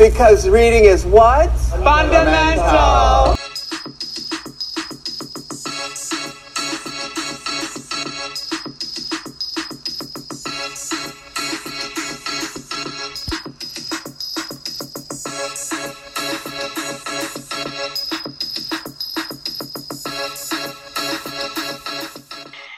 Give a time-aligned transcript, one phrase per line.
[0.00, 1.50] Because reading is what?
[1.84, 3.36] Fundamental.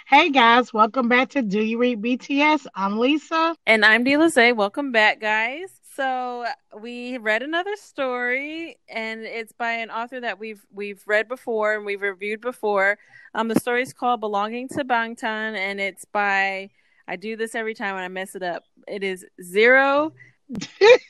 [0.08, 2.66] Hey guys, welcome back to Do You Read BTS?
[2.74, 3.54] I'm Lisa.
[3.64, 4.56] And I'm Delaze.
[4.56, 5.81] Welcome back, guys.
[5.96, 6.46] So
[6.80, 11.84] we read another story, and it's by an author that we've we've read before and
[11.84, 12.98] we've reviewed before.
[13.34, 16.70] Um, the story is called "Belonging to Bangtan," and it's by
[17.06, 18.64] I do this every time when I mess it up.
[18.88, 20.12] It is zero.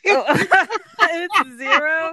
[0.07, 0.25] oh,
[1.03, 2.13] it's zero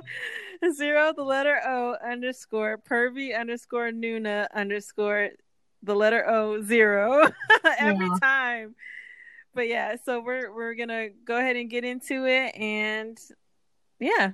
[0.76, 5.30] zero the letter O underscore pervy underscore Noona underscore
[5.84, 7.30] the letter O zero
[7.80, 8.16] every Yeah.
[8.22, 8.76] time.
[9.54, 13.18] But yeah, so we're we're gonna go ahead and get into it, and
[14.00, 14.32] yeah,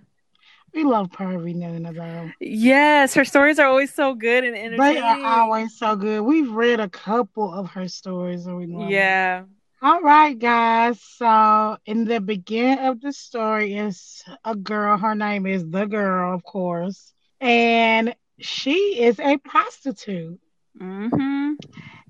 [0.73, 2.31] We love Pervy Noona though.
[2.39, 4.95] yes, her stories are always so good and entertaining.
[4.95, 6.21] They are always so good.
[6.21, 8.91] We've read a couple of her stories and we love them.
[8.91, 9.43] yeah,
[9.81, 11.01] All right, guys.
[11.01, 14.97] So in the beginning of the story is a girl.
[14.97, 17.13] Her name is the girl, of course.
[17.41, 20.39] And she is a prostitute.
[20.79, 21.53] mm-hmm.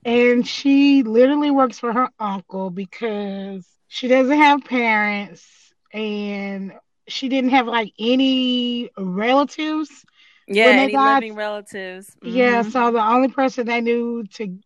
[0.05, 6.73] And she literally works for her uncle because she doesn't have parents and
[7.07, 10.05] she didn't have like any relatives.
[10.47, 10.73] yeah.
[10.73, 12.15] Any living relatives?
[12.23, 12.63] Yeah, Mhm.
[12.63, 14.57] so the only person they knew to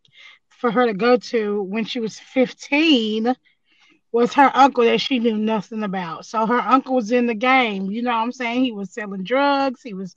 [0.50, 3.36] for her to go to when she was 15
[4.12, 6.26] was her uncle that she knew nothing about.
[6.26, 7.92] So her uncle was in the game.
[7.92, 8.64] You know what I'm saying?
[8.66, 10.16] He was selling drugs, he was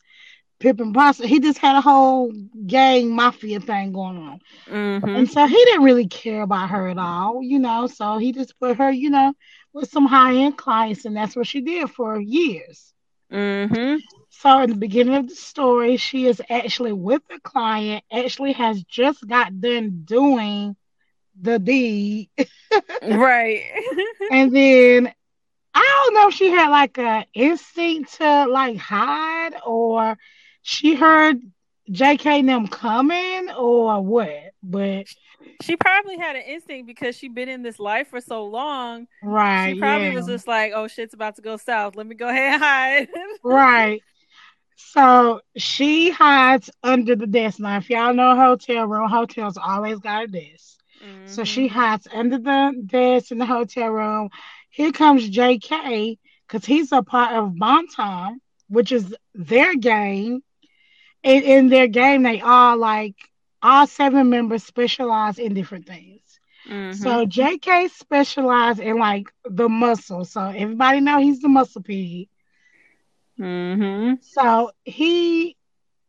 [0.63, 1.31] pimping prostitutes.
[1.33, 2.33] He just had a whole
[2.67, 4.41] gang mafia thing going on.
[4.69, 5.19] Mhm.
[5.19, 7.87] And so he didn't really care about her at all, you know.
[7.89, 9.35] So he just put her, you know,
[9.75, 12.95] with some high end clients, and that's what she did for years.
[13.33, 14.01] Mhm.
[14.31, 18.83] So in the beginning of the story, she is actually with a client, actually has
[18.85, 20.77] just got done doing
[21.41, 22.31] the deed.
[23.03, 23.65] Right.
[24.31, 25.13] and then
[25.75, 30.19] I don't know if she had like a instinct to like hide or
[30.63, 31.41] she heard
[31.91, 34.53] JK and them coming or what.
[34.63, 35.07] But
[35.63, 39.07] she probably had an instinct because she'd been in this life for so long.
[39.23, 39.75] right.
[39.75, 40.15] She probably yeah.
[40.15, 41.97] was just like, "Oh, shit's about to go south.
[41.97, 43.09] Let me go ahead and hide."
[43.45, 44.03] Right.
[44.77, 47.61] So she hides under the desk.
[47.61, 50.79] Now, if y'all know hotel room, hotels always got a desk.
[51.27, 51.45] So mm-hmm.
[51.45, 54.31] she hides under the desk in the hotel room.
[54.71, 58.37] Here comes JK because he's a part of Bangtan,
[58.69, 60.43] which is their game.
[61.25, 63.17] And in their game, they all like
[63.63, 66.41] all seven members specialize in different things.
[66.69, 66.93] Mhm.
[66.93, 70.25] So JK specialized in like the muscle.
[70.25, 72.29] So everybody know he's the muscle pig.
[73.39, 74.19] Mhm.
[74.21, 75.57] So he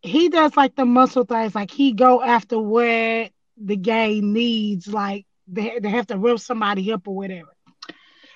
[0.01, 5.25] he does like the muscle things, like he go after what the game needs, like
[5.47, 7.49] they they have to rip somebody up or whatever.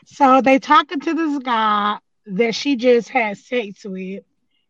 [0.05, 4.23] So they talking to this guy that she just had sex with.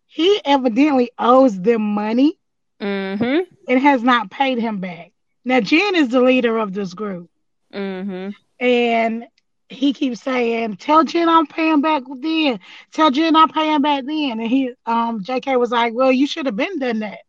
[0.08, 2.38] He evidently owes them money
[2.82, 3.46] Mhm.
[3.68, 5.12] and has not paid him back.
[5.46, 7.30] Now Jin is the leader of this group,
[7.74, 8.34] Mhm.
[8.60, 9.28] and
[9.70, 12.60] he keeps saying, "Tell Jin I'm paying back then.
[12.92, 16.46] Tell Jin I'm paying back then." And he, um, JK was like, "Well, you should
[16.46, 17.20] have been done that."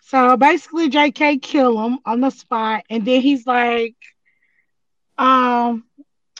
[0.00, 3.94] So basically, JK kill him on the spot, and then he's like,
[5.18, 5.84] "Um,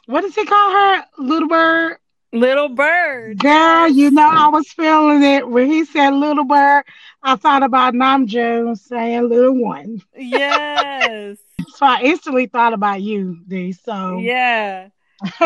[0.07, 1.07] what does he call her?
[1.19, 1.99] Little bird."
[2.33, 3.39] Little bird.
[3.39, 6.85] Girl, you know I was feeling it when he said little bird.
[7.23, 10.03] I thought about Namjoon's saying little one.
[10.17, 11.39] Yes.
[11.75, 13.73] So I instantly thought about you, D.
[13.73, 14.89] So yeah.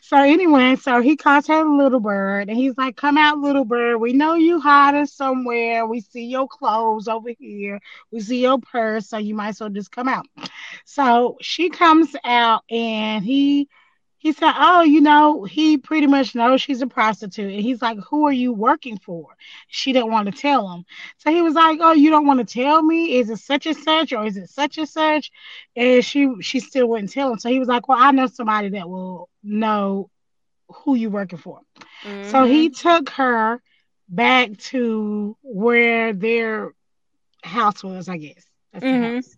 [0.00, 3.98] so anyway, so he contacted Little Bird and he's like, Come out, Little Bird.
[3.98, 5.86] We know you hiding somewhere.
[5.86, 7.80] We see your clothes over here.
[8.12, 10.26] We see your purse, so you might as well just come out.
[10.84, 13.68] So she comes out and he
[14.20, 17.52] he said, Oh, you know, he pretty much knows she's a prostitute.
[17.52, 19.26] And he's like, Who are you working for?
[19.68, 20.84] She didn't want to tell him.
[21.18, 23.18] So he was like, Oh, you don't want to tell me?
[23.18, 25.30] Is it such and such or is it such and such?
[25.76, 27.38] And she she still wouldn't tell him.
[27.38, 30.10] So he was like, Well, I know somebody that will know
[30.68, 31.60] who you working for.
[32.22, 33.60] So he took her
[34.08, 36.72] back to where their
[37.42, 38.44] house was, I guess.
[38.72, 38.98] That's the Mhm.
[38.98, 39.36] house.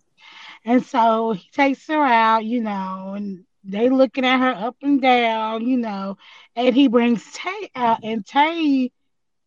[0.65, 5.01] And so he takes her out, you know, and they looking at her up and
[5.01, 6.17] down, you know,
[6.57, 8.91] and he brings Tay out, and Tay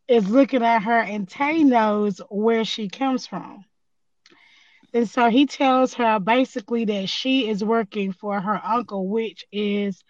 [0.08, 3.66] is looking at her, and Tay knows where she comes from.
[4.94, 10.02] And so he tells her basically that she is working for her uncle, which is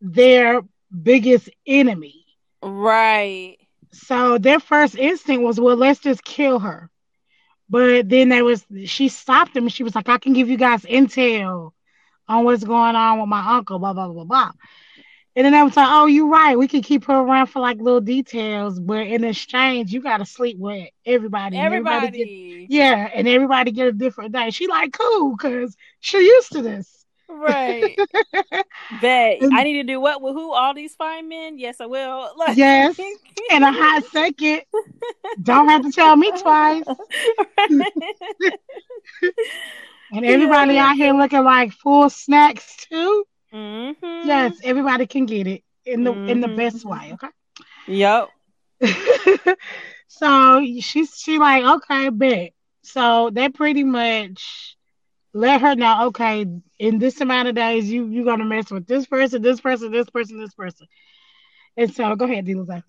[0.00, 0.62] their
[1.02, 2.24] biggest enemy.
[2.62, 3.56] Right.
[3.92, 6.90] So their first instinct was, well, let's just kill her.
[7.68, 10.56] But then there was she stopped him and she was like, I can give you
[10.56, 11.72] guys intel
[12.30, 14.52] on what's going on with my uncle, blah blah blah blah.
[15.36, 16.58] And then they was like, Oh, you're right.
[16.58, 20.58] We can keep her around for like little details, but in exchange, you gotta sleep
[20.58, 21.56] with everybody.
[21.56, 22.18] and Everybody.
[22.18, 24.50] get- yeah, and everybody get a different day.
[24.50, 26.96] She like cool because she used to this.
[27.28, 27.96] Right.
[29.00, 29.38] Bet.
[29.52, 30.52] I need to do what with who?
[30.52, 31.58] All these fine men?
[31.58, 32.32] Yes, I will.
[32.36, 32.98] Like- Yes.
[33.50, 34.62] In a hot second.
[35.42, 36.84] Don't have to tell me twice.
[40.12, 43.24] And everybody out here looking like full snacks too.
[43.52, 43.92] hmm
[44.22, 46.54] Yes, everybody can get it in the in the Mhm.
[46.54, 47.12] best way.
[47.14, 47.28] Okay.
[47.86, 48.30] Yep.
[50.08, 52.52] So she's she like okay, bet.
[52.82, 54.76] So they pretty much
[55.32, 56.06] let her know.
[56.08, 56.46] Okay,
[56.78, 60.08] in this amount of days, you you gonna mess with this person, this person, this
[60.10, 60.86] person, this person.
[61.76, 62.82] And so go ahead, Dila.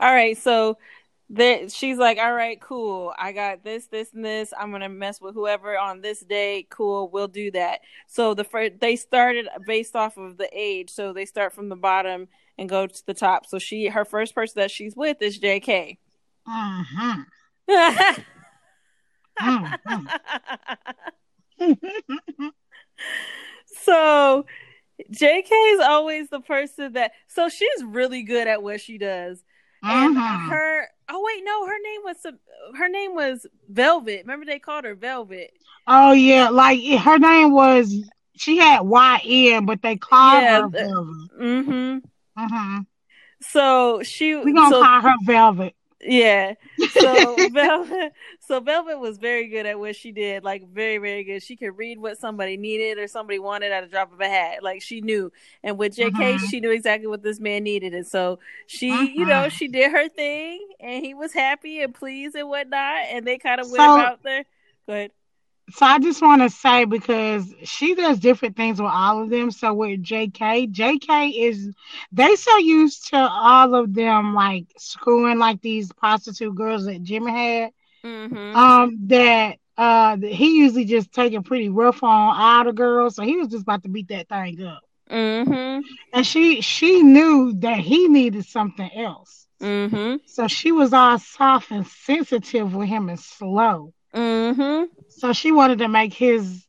[0.00, 0.36] All right.
[0.36, 0.76] So
[1.30, 3.14] that she's like, all right, cool.
[3.16, 4.52] I got this, this, and this.
[4.58, 6.66] I'm gonna mess with whoever on this day.
[6.70, 7.80] Cool, we'll do that.
[8.08, 10.90] So the first they started based off of the age.
[10.90, 12.26] So they start from the bottom
[12.58, 13.46] and go to the top.
[13.46, 15.98] So she her first person that she's with is J.K.
[16.48, 17.20] Mm-hmm.
[23.82, 24.44] so
[25.12, 29.44] JK is always the person that so she's really good at what she does.
[29.82, 30.48] And Mhm.
[30.50, 32.26] her oh wait, no, her name was
[32.76, 34.20] her name was Velvet.
[34.22, 35.52] Remember they called her Velvet.
[35.86, 37.94] Oh yeah, like her name was
[38.36, 41.30] she had YN, but they called Yeah, her the- Velvet.
[41.40, 41.98] Mm-hmm.
[42.36, 42.78] hmm
[43.40, 45.74] So she We gonna so, call her Velvet.
[46.02, 46.54] Yeah.
[46.92, 51.42] So Velvet so Velvet was very good at what she did, like very, very good.
[51.42, 54.62] She could read what somebody needed or somebody wanted at a drop of a hat.
[54.62, 55.30] Like she knew.
[55.62, 56.50] And with JK, Mhm.
[56.50, 57.92] she knew exactly what this man needed.
[57.94, 59.50] And so she, you know, Mhm.
[59.52, 63.04] she did her thing and he was happy and pleased and whatnot.
[63.10, 64.44] And they kind of went So- about there.
[64.86, 65.10] Go ahead.
[65.72, 69.50] So I just want to say because she does different things with all of them.
[69.50, 71.72] So with JK, JK is
[72.12, 77.32] they so used to all of them like screwing like these prostitute girls that Jimmy
[77.32, 77.72] had.
[78.04, 78.56] Mm-hmm.
[78.56, 83.16] Um, that uh he usually just taking pretty rough on all the girls.
[83.16, 84.82] So he was just about to beat that thing up.
[85.10, 85.80] Mm-hmm.
[86.12, 89.46] And she she knew that he needed something else.
[89.60, 90.16] Mm-hmm.
[90.26, 93.92] So she was all soft and sensitive with him and slow.
[94.14, 94.84] Mm-hmm.
[95.08, 96.66] So she wanted to make his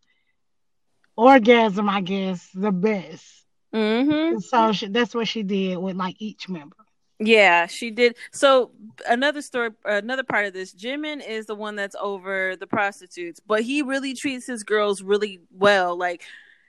[1.16, 3.26] orgasm, I guess, the best.
[3.74, 4.40] Mm-hmm.
[4.40, 6.76] So she, that's what she did with like each member.
[7.20, 8.16] Yeah, she did.
[8.32, 8.72] So
[9.08, 13.62] another story, another part of this, Jimin is the one that's over the prostitutes, but
[13.62, 15.98] he really treats his girls really well.
[15.98, 16.24] Like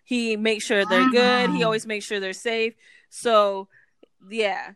[0.05, 1.51] he makes sure they're good.
[1.51, 1.65] He Mhm.
[1.65, 2.75] always makes sure they're safe.
[3.09, 3.69] So
[4.29, 4.73] yeah,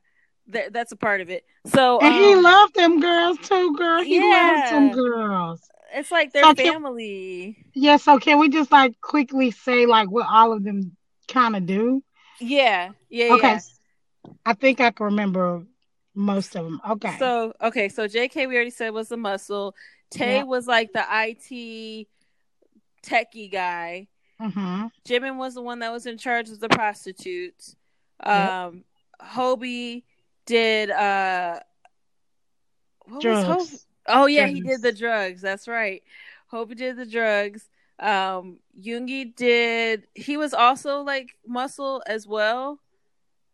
[0.49, 1.45] that, that's a part of it.
[1.67, 4.03] So And he um, loved them girls too, girl.
[4.03, 5.69] He loved them girls.
[5.97, 7.57] It's like their So can- family.
[7.75, 10.97] Yeah, so can we just like quickly say like what all of them
[11.29, 12.03] kind of do?
[12.41, 13.49] Yeah, yeah, Okay.
[13.49, 13.61] yeah.
[14.45, 15.65] I think I can remember
[16.15, 16.81] most of them.
[16.91, 17.17] Okay.
[17.19, 19.75] So okay, so JK we already said was the muscle.
[20.11, 20.43] Tay Yeah.
[20.45, 22.07] was like the IT
[23.03, 24.09] techie guy.
[24.41, 27.77] hmm Jimin was the one that was in charge of the prostitutes.
[28.25, 28.51] Yep.
[28.51, 28.85] Um,
[29.23, 30.05] Hobie
[30.47, 31.61] did uh,
[33.07, 33.85] what was Hobie?
[34.09, 35.41] Oh yeah, he did the drugs.
[35.43, 36.03] That's right.
[36.53, 37.69] Hobie did the drugs.
[37.99, 40.07] Um, Yoongi did.
[40.15, 42.79] He was also like muscle as well,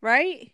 [0.00, 0.52] right?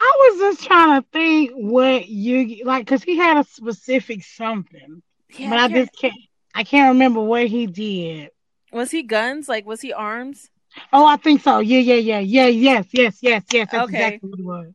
[0.00, 5.02] I was just trying to think what you like because he had a specific something,
[5.38, 5.50] Yeah.
[5.50, 6.14] but I just can't.
[6.54, 8.30] I can't remember what he did.
[8.72, 9.48] was he guns?
[9.48, 10.50] Like, was he arms?
[10.92, 11.58] Oh, I think so.
[11.60, 13.68] Yeah, yeah, yeah, yeah, yes, yes, yes, yes.
[13.70, 14.20] That's Okay.
[14.20, 14.74] exactly what it was.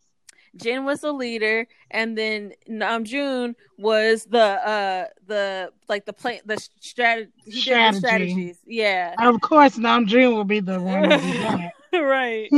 [0.56, 6.58] Jin was the leader, and then Namjoon was the uh the like the play the
[6.80, 7.32] strategy.
[7.46, 8.58] He did the strategies.
[8.66, 11.10] Yeah, Of course, Namjoon will be the one
[12.02, 12.50] right.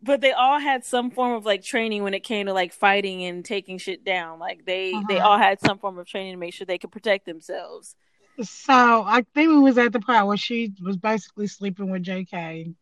[0.00, 3.24] But they all had some form of like training when it came to like fighting
[3.24, 4.38] and taking shit down.
[4.38, 5.28] Like they they Uh-huh.
[5.28, 7.96] all had some form of training to make sure they could protect themselves.
[8.42, 8.72] so
[9.06, 12.74] I think we was at the part where she was basically sleeping with JK.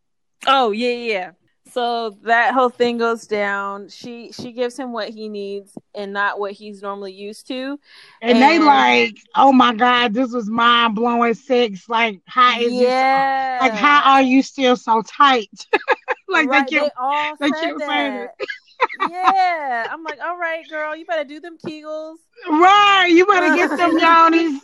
[0.47, 1.31] Oh yeah, yeah.
[1.73, 3.89] So that whole thing goes down.
[3.89, 7.79] She she gives him what he needs and not what he's normally used to.
[8.23, 11.89] And, they like, oh my God, this was mind blowing sex.
[11.89, 12.83] Like, how is this?
[12.83, 13.59] yeah.
[13.61, 15.49] Like, how are you still so tight?
[16.29, 18.35] like, right, they all they saying that.
[19.09, 22.17] yeah, I'm like, all right, girl, you better do them Kegels.
[22.49, 24.59] right, you better get some yawnies.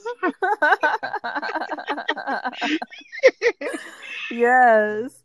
[4.31, 5.23] yes.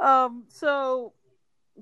[0.00, 0.44] Um.
[0.48, 1.12] So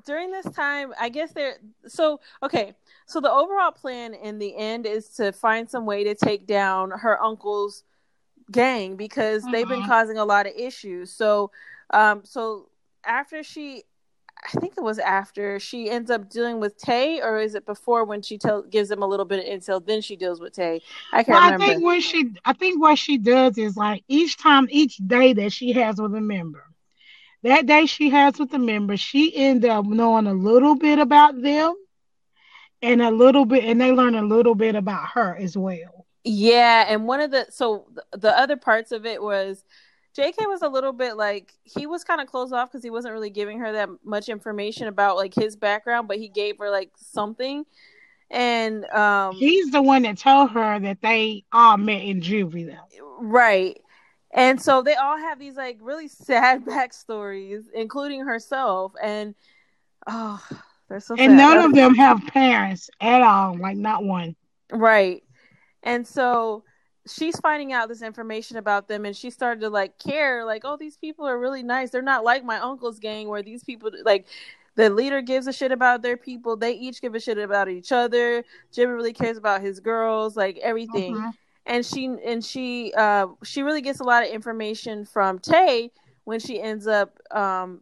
[0.05, 2.75] during this time, I guess they're so okay.
[3.07, 6.91] So the overall plan in the end is to find some way to take down
[6.91, 7.85] her uncle's
[8.51, 9.87] gang because they've been Mhm.
[9.87, 11.13] causing a lot of issues.
[11.13, 11.51] So,
[11.91, 12.69] um, so
[13.05, 13.85] after she,
[14.45, 18.05] I think it was after she ends up dealing with Tay, or is it before
[18.05, 20.83] when she tells gives them a little bit of intel, then she deals with Tay?
[21.13, 21.65] I can't Well, I remember.
[21.67, 25.53] think what she, I think what she does is like each time, each day that
[25.53, 26.65] she has with a member,
[27.43, 31.41] that day she has with the members, she end up knowing a little bit about
[31.41, 31.75] them,
[32.83, 36.07] and a little bit, and they learn a little bit about her as well.
[36.25, 39.65] Yeah, and one of the so the other parts of it was
[40.17, 43.15] JK was a little bit like he was kind of closed off because he wasn't
[43.15, 46.91] really giving her that much information about like his background, but he gave her like
[46.97, 47.65] something.
[48.31, 53.19] And um He's the one that told her that they all met in juvie though.
[53.21, 53.82] right.
[54.33, 58.93] And so they all have these like really sad backstories, including herself.
[59.03, 59.35] And
[60.07, 60.43] oh,
[60.89, 61.37] they're so And sad.
[61.37, 64.37] none of them have parents at all, like not one.
[64.73, 65.23] Right.
[65.83, 66.65] And so
[67.07, 70.77] she's finding out this information about them and she started to like care like oh
[70.77, 74.27] these people are really nice they're not like my uncle's gang where these people like
[74.77, 77.91] the leader gives a shit about their people they each give a shit about each
[77.91, 81.33] other jimmy really cares about his girls like everything Mhm.
[81.67, 85.91] And she and she uh she really gets a lot of information from tay
[86.25, 87.81] when she ends up um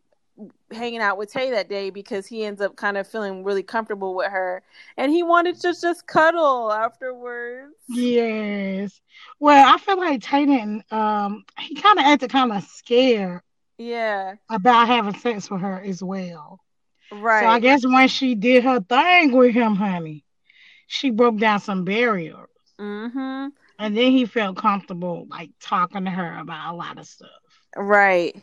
[0.72, 4.14] hanging out with tay that day because he ends up kind of feeling really comfortable
[4.14, 4.62] with her
[4.96, 9.00] and he wanted to just cuddle afterwards Yes.
[9.40, 13.42] Well, I feel like Tay didn't, um, he kind of acted kind of scared
[13.78, 16.60] yeah about having sex with her as well.
[17.10, 20.24] right So I guess when she did her thing with him, honey,
[20.86, 22.48] she broke down some barriers.
[22.78, 23.48] mm-hmm
[23.80, 27.30] And then he felt comfortable like talking to her about a lot of stuff.
[27.76, 28.36] right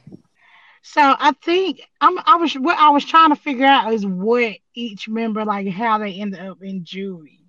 [0.81, 4.57] So I think I'm I was what I was trying to figure out is what
[4.75, 7.45] each member like how they ended up in juvie.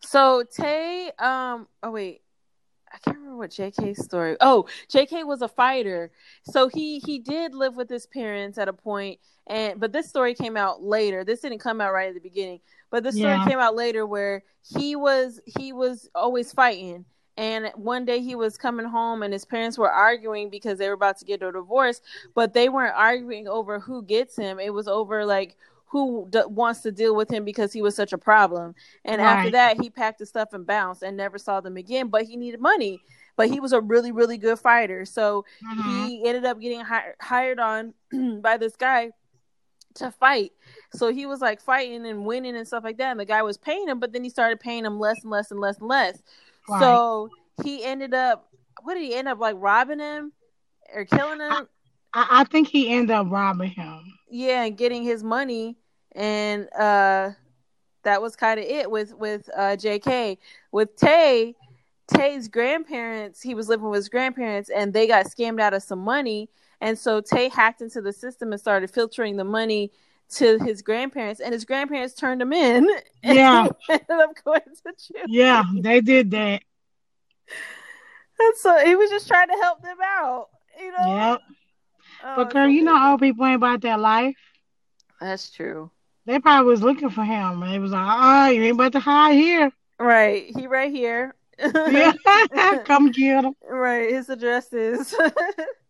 [0.00, 2.22] So Tay, um, oh wait,
[2.92, 4.36] I can't remember what JK's story.
[4.40, 6.12] Oh, JK was a fighter,
[6.44, 10.34] so he he did live with his parents at a point, and but this story
[10.34, 11.24] came out later.
[11.24, 12.60] This didn't come out right at the beginning,
[12.90, 13.44] but this story Yeah.
[13.46, 17.06] came out later where he was he was always fighting.
[17.40, 20.94] And one day he was coming home and his parents were arguing because they were
[20.94, 22.02] about to get a divorce,
[22.34, 24.60] but they weren't arguing over who gets him.
[24.60, 25.56] It was over like
[25.86, 28.74] who d- wants to deal with him because he was such a problem.
[29.06, 32.08] And after that, he packed his stuff and bounced and never saw them again.
[32.08, 33.00] But he needed money.
[33.36, 35.06] But he was a really, really good fighter.
[35.06, 35.82] So Mhm.
[35.86, 37.94] he ended up getting hi- hired on
[38.42, 39.12] by this guy
[39.94, 40.52] to fight.
[40.92, 43.10] So he was like fighting and winning and stuff like that.
[43.12, 45.50] And the guy was paying him, but then he started paying him less and less
[45.50, 46.22] and less and less.
[46.68, 46.80] Right.
[46.80, 47.30] So
[47.64, 48.48] he ended up,
[48.82, 50.32] what did he end up like robbing him
[50.94, 51.68] or killing him?
[52.12, 54.00] I, I think he ended up robbing him.
[54.30, 55.76] yeah and getting his money
[56.12, 57.30] and uh
[58.02, 60.38] that was kind of it with with uh jk
[60.72, 61.54] with tay
[62.08, 66.00] tay's grandparents he was living with his grandparents and they got scammed out of some
[66.00, 66.48] money
[66.80, 69.92] and so tay hacked into the system and started filtering the money
[70.36, 72.88] to his grandparents and his grandparents turned him in
[73.22, 73.66] Yeah.
[73.90, 76.62] ended up going to jail Yeah, they did that.
[78.38, 81.40] and so he was just trying to help them out you know Yep.
[82.22, 83.06] Oh, But it's girl, you know crazy.
[83.10, 84.36] old people ain't about that life.
[85.20, 85.90] that's true
[86.26, 87.62] They probably was looking for him.
[87.62, 89.72] And they was like, oh, you ain't about to hide here.
[89.98, 92.12] right he right here Yeah.
[92.86, 93.54] Come get him.
[93.68, 95.14] Right, his address is.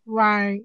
[0.05, 0.61] Right.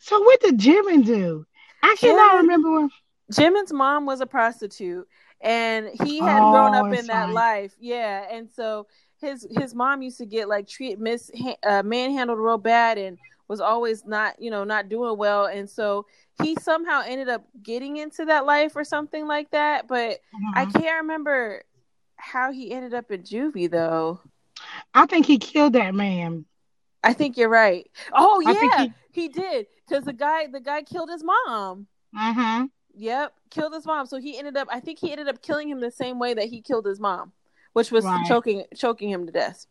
[0.00, 1.46] So what did Jimmy do?
[1.82, 2.88] I cannot Jimmy- remember.
[3.32, 5.06] Jimin's mom was a prostitute,
[5.40, 7.34] and he had Oh, grown up in that right.
[7.34, 7.74] life.
[7.78, 8.86] Yeah, and so
[9.20, 11.30] his his mom used to get like treat mis
[11.62, 16.06] uh, manhandled real bad, and was always not you know not doing well, and so
[16.42, 19.88] he somehow ended up getting into that life or something like that.
[19.88, 20.20] But
[20.52, 20.72] I Mhm.
[20.72, 21.62] can't remember
[22.16, 24.20] how he ended up in juvie though.
[24.94, 26.46] I think he killed that man.
[27.02, 27.88] I think you're right.
[28.12, 31.86] Oh I yeah, he did because the guy the guy killed his mom.
[32.14, 32.66] Mm-hmm.
[32.96, 34.06] Yep, killed his mom.
[34.06, 36.46] So he ended up I think he ended up killing him the same way that
[36.46, 37.32] he killed his mom,
[37.72, 38.24] which was Right.
[38.26, 39.66] choking choking him to death.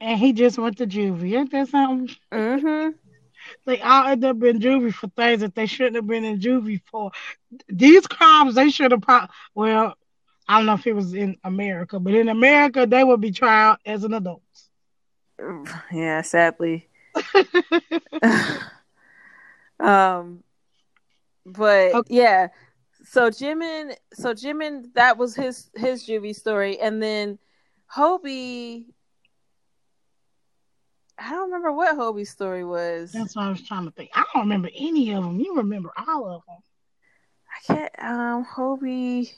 [0.00, 1.38] And he just went to juvie.
[1.38, 2.14] Ain't that something?
[2.32, 2.94] Mm Mhm.
[3.66, 6.80] They all end up in juvie for things that they shouldn't have been in juvie
[6.90, 7.10] for.
[7.68, 9.02] These crimes they should have.
[9.02, 9.96] Pro- well,
[10.48, 13.76] I don't know if it was in America, but in America they would be tried
[13.84, 14.42] as an adult.
[15.92, 16.88] Yeah, sadly.
[19.80, 20.42] um
[21.46, 22.14] but Okay.
[22.14, 22.48] yeah.
[23.04, 27.38] So Jimin so Jimin that was his his juvie story and then
[27.94, 28.86] Hobie
[31.18, 33.12] I don't remember what Hobie's story was.
[33.12, 34.10] That's what I was trying to think.
[34.14, 35.38] I don't remember any of them.
[35.38, 36.56] You remember all of them.
[37.48, 37.92] I can't.
[37.98, 39.32] Um, Hobie.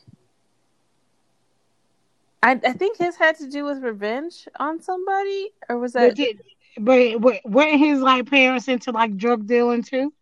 [2.42, 6.08] I I think his had to do with revenge on somebody, or was that?
[6.08, 6.42] But, did,
[6.78, 10.12] but weren't his like parents into like drug dealing too,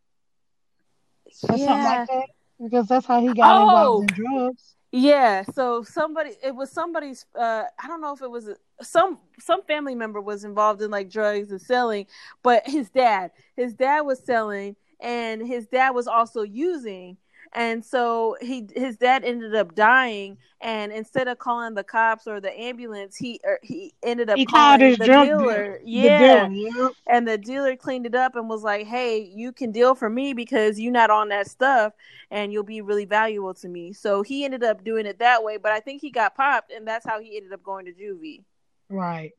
[1.48, 1.84] or something yeah.
[1.84, 2.28] like that?
[2.60, 4.02] Because that's how he got Oh!
[4.02, 4.76] involved in drugs.
[4.94, 8.50] Yeah, so somebody it was somebody's uh I don't know if it was
[8.82, 12.06] some some family member was involved in like drugs and selling,
[12.42, 17.16] but his dad, his dad was selling and his dad was also using.
[17.54, 22.40] And so he his dad ended up dying and instead of calling the cops or
[22.40, 25.78] the ambulance, he or he ended up He called calling his the drug dealer.
[25.82, 26.48] the Yeah.
[26.48, 30.08] dealer, and the dealer cleaned it up and was like, "Hey, you can deal for
[30.08, 31.92] me because you're not on that stuff,
[32.30, 35.56] and you'll be really valuable to me." So he ended up doing it that way,
[35.56, 38.44] but I think he got popped, and that's how he ended up going to juvie.
[38.88, 39.32] Right.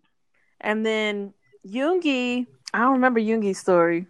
[0.60, 1.34] And then
[1.66, 4.08] Yoongi, I don't remember Yoongi's story.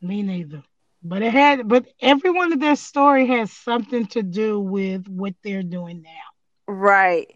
[0.00, 0.62] Me neither.
[1.04, 5.34] But it had, but every one of their story has something to do with what
[5.42, 6.72] they're doing now.
[6.72, 7.34] Right.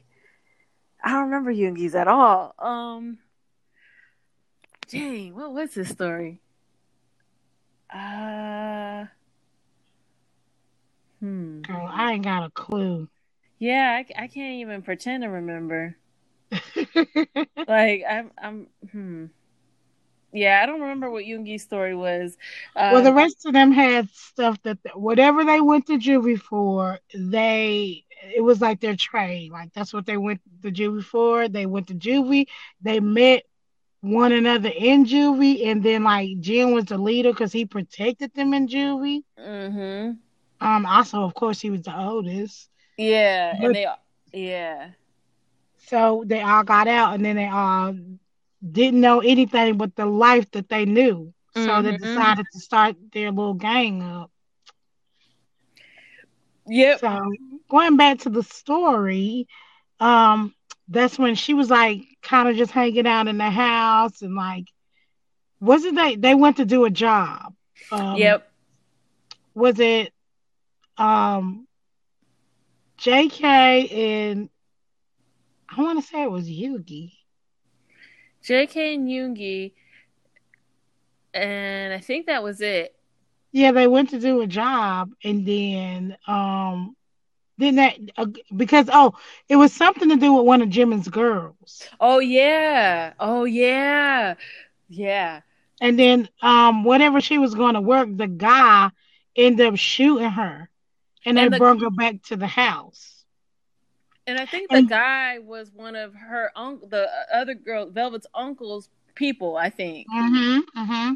[1.02, 2.54] I don't remember Yoongi's at all.
[2.58, 3.18] Um,
[4.88, 6.40] dang, what was his story?
[7.92, 9.06] Uh,
[11.20, 11.62] hmm.
[11.62, 13.08] Girl, I ain't got a clue.
[13.58, 15.96] Yeah, I, I can't even pretend to remember.
[17.68, 19.26] Like I'm, I'm, hmm.
[20.36, 22.36] Yeah, I don't remember what Yoongi's story was.
[22.76, 26.98] Um, well, the rest of them had stuff that whatever they went to juvie for,
[27.14, 29.52] they it was like their trade.
[29.52, 31.48] Like that's what they went to juvie for.
[31.48, 32.46] They went to juvie.
[32.80, 33.44] They met
[34.00, 38.54] one another in juvie, and then like Jin was the leader because he protected them
[38.54, 39.22] in juvie.
[39.38, 40.12] Mm-hmm.
[40.66, 42.68] Um, also, of course, he was the oldest.
[42.96, 43.86] Yeah, But- and they,
[44.32, 44.90] yeah,
[45.78, 47.94] So they all got out, and then they all
[48.70, 51.32] didn't know anything but the life that they knew.
[51.52, 51.92] So they Mhm.
[51.92, 54.30] decided to start their little gang up.
[56.66, 57.36] yep, So
[57.70, 59.46] going back to the story,
[60.00, 60.54] um,
[60.88, 64.66] that's when she was like kind of just hanging out in the house and like,
[65.60, 66.16] wasn't they?
[66.16, 67.54] They went to do a job.
[67.90, 68.52] Um, yep.
[69.54, 70.12] Was it,
[70.98, 71.66] um,
[72.98, 73.88] J.K.
[73.88, 74.50] and
[75.68, 77.15] I want to say it was Yoongi.
[78.46, 78.94] J.K.
[78.94, 79.72] and Yoongi,
[81.34, 82.94] and I think that was it.
[83.52, 86.96] Yeah, they went to do a job, and then um,
[87.58, 89.14] then that uh, because oh,
[89.48, 94.34] it was something to do with one of Jimin's girls, Oh yeah, oh yeah,
[94.88, 95.40] yeah.
[95.80, 98.90] and then um, whatever she was going to work, the guy
[99.36, 100.70] ended up shooting her,
[101.24, 103.15] and they the- brought her back to the house.
[104.26, 108.26] And I think the And- guy was one of her uncle, the other girl, Velvet's
[108.34, 109.56] uncle's people.
[109.56, 110.06] I think.
[110.08, 111.12] Mm-hmm, mm-hmm.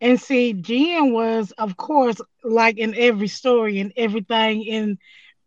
[0.00, 4.98] And see, Jin was, of course, like in every story and everything in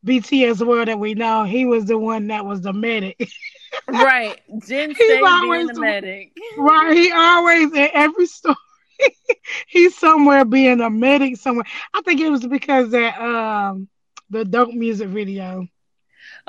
[0.04, 3.30] BTS world that we know, he was the one that was the medic.
[3.88, 6.32] right, Jin stayed always being the the- medic.
[6.58, 8.56] Right, he always in every story.
[9.68, 11.66] he's somewhere being a medic somewhere.
[11.94, 13.88] I think it was because that um
[14.30, 15.68] the dope music video.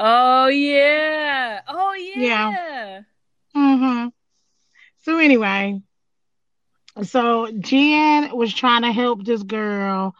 [0.04, 2.50] Oh yeah, oh Yeah.
[2.50, 3.02] yeah.
[3.56, 4.08] Mm-hmm.
[5.04, 5.80] So anyway,
[7.02, 10.14] so Jin was trying to help this girl,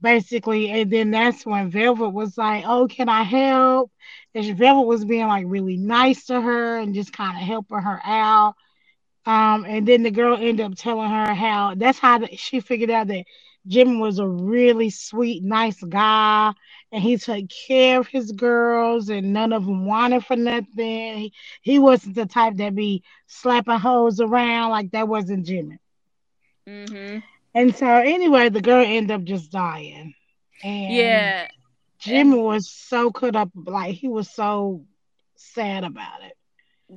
[0.00, 3.90] basically, and then that's when Velvet was like, "Oh, can I help?"
[4.34, 8.00] And Velvet was being like really nice to her and just kind of helping her
[8.04, 8.54] out.
[9.26, 13.08] Um, and then the girl ended up telling her how that's how she figured out
[13.08, 13.24] that
[13.66, 16.52] Jim was a really sweet, nice guy,
[16.94, 21.18] and he took care of his girls, and none of them wanted for nothing.
[21.18, 25.78] He, he wasn't the type that be slapping hoes around like that wasn't Jimmy.
[26.66, 27.18] hmm
[27.54, 30.14] And so anyway, the girl ended up just dying.
[30.62, 31.48] And Yeah,
[31.98, 34.86] Jimmy was so cut up, like he was so
[35.36, 36.36] sad about it.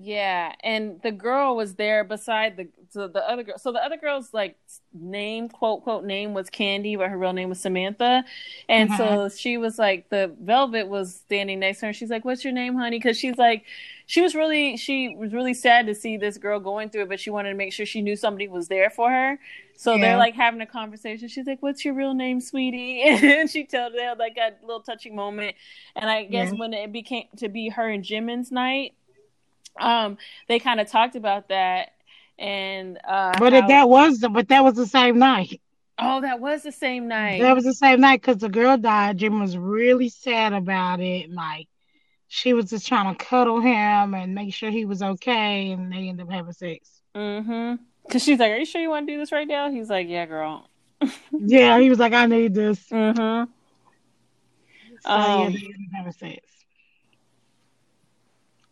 [0.02, 0.54] Yeah.
[0.64, 3.58] And the girl was there beside the so the other girl.
[3.58, 4.58] So the other girl's like
[4.94, 8.24] name, quote quote name was Candy, but her real name was Samantha.
[8.70, 9.36] And so mm-hmm.
[9.36, 11.94] she was like the Velvet was standing next to her.
[11.94, 13.66] She's like, "What's your name, honey?" Because she's like,
[14.06, 17.20] she was really she was really sad to see this girl going through it, but
[17.20, 19.40] she wanted to make sure she knew somebody was there for her.
[19.76, 20.02] So Yeah.
[20.02, 21.28] they're like having a conversation.
[21.28, 25.16] She's like, "What's your real name, sweetie?" And she told them like a little touching
[25.16, 25.56] moment.
[25.96, 26.60] And I guess Yeah.
[26.60, 28.94] when it became to be her and Jimin's night,
[29.80, 31.94] um, they kind of talked about that.
[32.40, 35.60] And uh, But how- that was the, but that was the same night.
[36.00, 37.42] oh, that was the same night.
[37.42, 39.18] That was the same night because the girl died.
[39.18, 41.32] Jim was really sad about it.
[41.32, 41.68] Like
[42.28, 46.10] she was just trying to cuddle him and make sure he was okay, and they
[46.10, 47.02] ended up having sex.
[47.16, 47.84] Mm-hmm.
[48.12, 50.08] Cause she's like, "Are you sure you want to do this right now?" He's like,
[50.08, 50.70] "Yeah, girl."
[51.32, 52.80] yeah, he was like, I need this.
[52.90, 53.52] Mm-hmm.
[55.02, 56.42] So Um, yeah, they ended up having sex.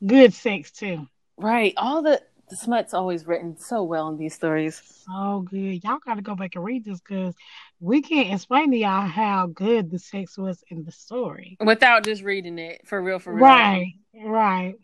[0.05, 1.07] Good sex too.
[1.37, 1.73] Right.
[1.77, 4.81] All the the smut's always written so well in these stories.
[5.05, 5.83] So good.
[5.83, 7.33] Y'all got to go back and read this because
[7.79, 11.57] we can't explain to y'all how good the sex was in the story.
[11.59, 13.45] Without just reading it for real, for real.
[13.45, 14.75] Right, right.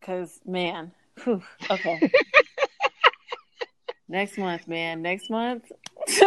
[0.00, 0.92] Because man,
[1.22, 2.10] whew, okay.
[4.08, 5.02] Next month, man.
[5.02, 5.64] Next month.
[6.08, 6.22] Next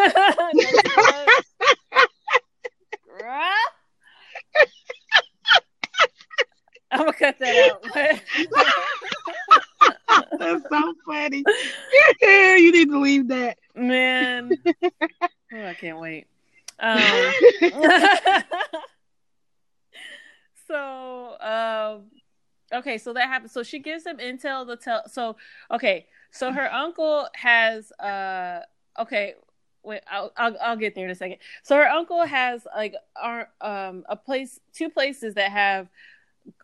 [0.98, 1.46] month.
[3.22, 3.54] Bruh.
[6.92, 7.84] I'm gonna cut that out.
[10.40, 10.64] That's
[11.28, 13.58] you need to leave that.
[13.76, 16.28] man, oh, I can't wait.
[16.80, 17.00] Um,
[20.68, 22.04] so, um,
[22.74, 23.52] okay, so that happens.
[23.52, 25.08] So she gives him intel to tell.
[25.08, 25.36] So,
[25.72, 27.92] okay, so her uncle has.
[27.94, 28.62] Uh,
[28.98, 29.36] okay,
[29.84, 31.38] wait, I'll, I'll I'll get there in a second.
[31.64, 35.90] So her uncle has like our um a place, two places that have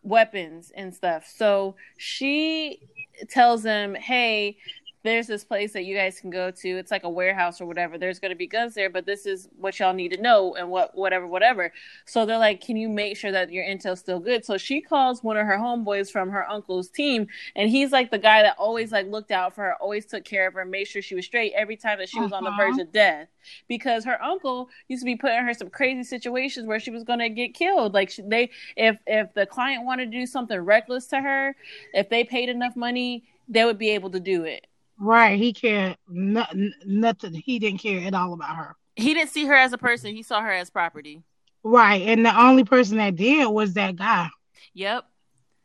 [0.04, 1.28] weapons and stuff.
[1.28, 2.82] So she
[3.30, 4.58] tells him, "Hey."
[5.06, 6.70] There's this place that you guys can go to.
[6.78, 7.98] It's like a warehouse or whatever.
[7.98, 10.70] There's going to be guns there, but this is what y'all need to know and
[10.72, 11.72] what whatever whatever.
[12.06, 15.24] So they're like, "Can you make sure that your intel's still good?" So she calls
[15.24, 18.92] one of her homeboys from her uncle's team, and he's like the guy that always
[18.92, 21.54] like looked out for her, always took care of her, made sure she was straight
[21.56, 22.72] every time that she was on the Uh-huh.
[22.72, 23.28] verge of death.
[23.68, 27.04] Because her uncle used to be putting her in some crazy situations where she was
[27.04, 27.94] going to get killed.
[27.94, 31.56] Like she, they, if if the client wanted to do something reckless to her,
[31.94, 34.66] if they paid enough money, they would be able to do it.
[35.00, 35.38] Right.
[35.38, 36.46] He cared no,
[36.86, 37.34] nothing.
[37.34, 38.76] He didn't care at all about her.
[38.96, 41.24] He didn't see her as a person; he saw her as property.
[41.64, 42.02] Right.
[42.04, 44.30] And the only person that did was that guy.
[44.74, 45.04] Yep,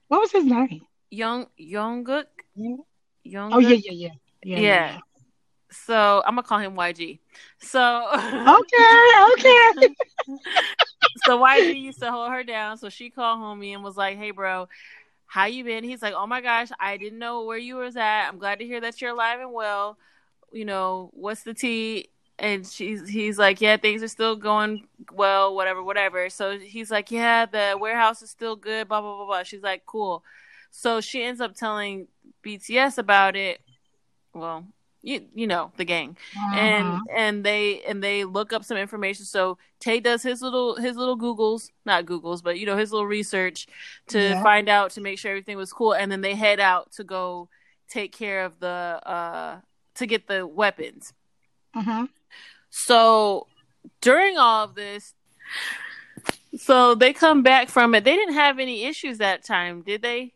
[0.09, 0.81] What was his name?
[1.11, 2.25] Young Younggook.
[3.23, 3.53] Young.
[3.53, 4.11] Oh yeah, yeah, yeah.
[4.43, 4.59] Yeah.
[4.59, 4.99] Yeah.
[5.71, 7.19] So I'm gonna call him YG.
[7.61, 8.07] So.
[8.51, 9.95] Okay, okay.
[11.25, 12.79] so YG used to hold her down.
[12.79, 14.69] So she called homie and was like, "Hey, bro,
[15.31, 18.29] how you been?" He's like, "Oh my gosh, I didn't know where you was at.
[18.29, 19.97] I'm glad to hear that you're alive and well.
[20.53, 25.55] You know, what's the tea?" And she's he's like, "Yeah, things are still going well,
[25.55, 29.43] whatever, whatever." So he's like, "Yeah, the warehouse is still good." Blah blah blah blah.
[29.45, 30.25] She's like, "Cool."
[30.71, 32.09] So she ends up telling
[32.45, 33.61] BTS about it.
[34.35, 34.67] Well,
[35.03, 36.17] you you know the gang
[36.55, 37.01] and Uh-huh.
[37.17, 41.17] and they and they look up some information so tay does his little his little
[41.19, 43.67] googles not googles but you know his little research
[44.09, 44.43] to Yeah.
[44.43, 47.49] find out to make sure everything was cool and then they head out to go
[47.89, 48.69] take care of the
[49.07, 49.61] uh
[49.95, 51.13] to get the weapons
[51.75, 52.07] Uh-huh.
[52.69, 53.47] so
[54.01, 55.15] during all of this
[56.57, 60.33] so they come back from it they didn't have any issues that time did they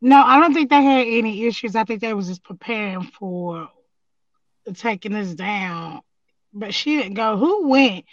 [0.00, 1.74] No, I don't think they had any issues.
[1.74, 3.68] I think they was just preparing for
[4.74, 6.00] taking us down.
[6.52, 7.36] But she didn't go.
[7.36, 8.04] Who went?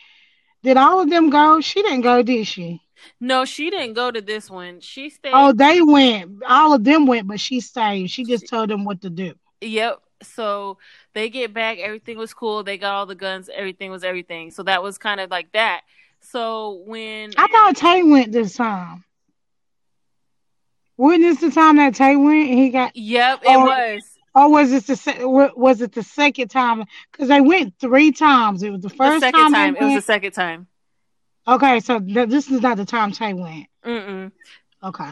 [0.63, 1.59] Did all of them go?
[1.61, 2.81] She didn't go, did she?
[3.19, 6.41] no she didn't go to this one she stayed Oh, they went.
[6.47, 8.09] All of them went, but she stayed.
[8.09, 9.33] She just told them what to do.
[9.61, 9.99] Yep.
[10.21, 10.77] So
[11.13, 12.63] they get back, everything was cool.
[12.63, 14.51] They got all the guns, everything was everything.
[14.51, 15.81] So that was kind of like that.
[16.21, 19.03] So when I thought Tay went this time.
[20.97, 22.95] Wasn't this the time that Tay went and he got?
[22.95, 24.03] Yep, it Oh, was.
[24.35, 26.85] Or was it the se- was it the second time?
[27.11, 28.63] Because they went three times.
[28.63, 29.51] It was the first The second time.
[29.51, 29.75] time.
[29.75, 30.67] It was the second time.
[31.47, 33.67] Okay, so th- this is not the time Tay went.
[33.85, 34.31] Mm-mm.
[34.83, 35.09] Okay.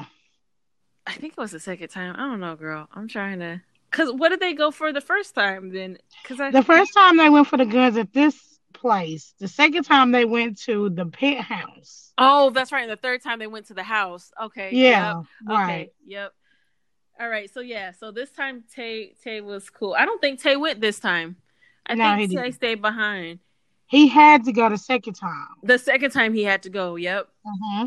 [1.06, 2.16] I think it was the second time.
[2.16, 2.88] I don't know, girl.
[2.94, 3.62] I'm trying to.
[3.92, 5.98] Cause what did they go for the first time then?
[6.24, 8.51] Cause I The first time they went for the guns at this
[8.82, 9.34] place.
[9.40, 12.12] The second time they went to the penthouse.
[12.18, 12.82] oh, that's right.
[12.84, 14.32] And the third time they went to the house.
[14.42, 14.72] Okay.
[14.74, 15.26] Yeah, Yep.
[15.48, 15.64] right.
[15.64, 15.92] Okay.
[16.08, 16.34] Yep.
[17.20, 17.50] All right.
[17.54, 17.92] So yeah.
[17.92, 19.94] So this time Tay Tay was cool.
[19.98, 21.38] I don't think Tay went this time.
[21.86, 22.56] I No, think he Tay didn't.
[22.56, 23.40] stayed behind.
[23.88, 25.48] He had to go the second time.
[25.64, 26.96] The second time he had to go.
[26.96, 27.28] Yep.
[27.46, 27.86] hmm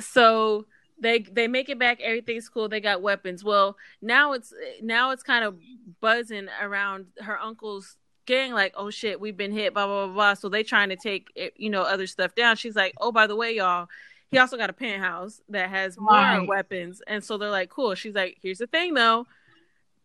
[0.00, 0.66] so
[1.00, 5.22] they they make it back everything's cool they got weapons well now it's now it's
[5.22, 5.56] kind of
[6.00, 7.96] buzzing around her uncle's
[8.28, 10.34] gang like oh shit we've been hit blah blah blah, blah.
[10.34, 13.34] so they trying to take you know other stuff down she's like oh by the
[13.34, 13.88] way y'all
[14.30, 16.46] he also got a penthouse that has more Right.
[16.46, 19.26] weapons and so they're like cool she's like here's the thing though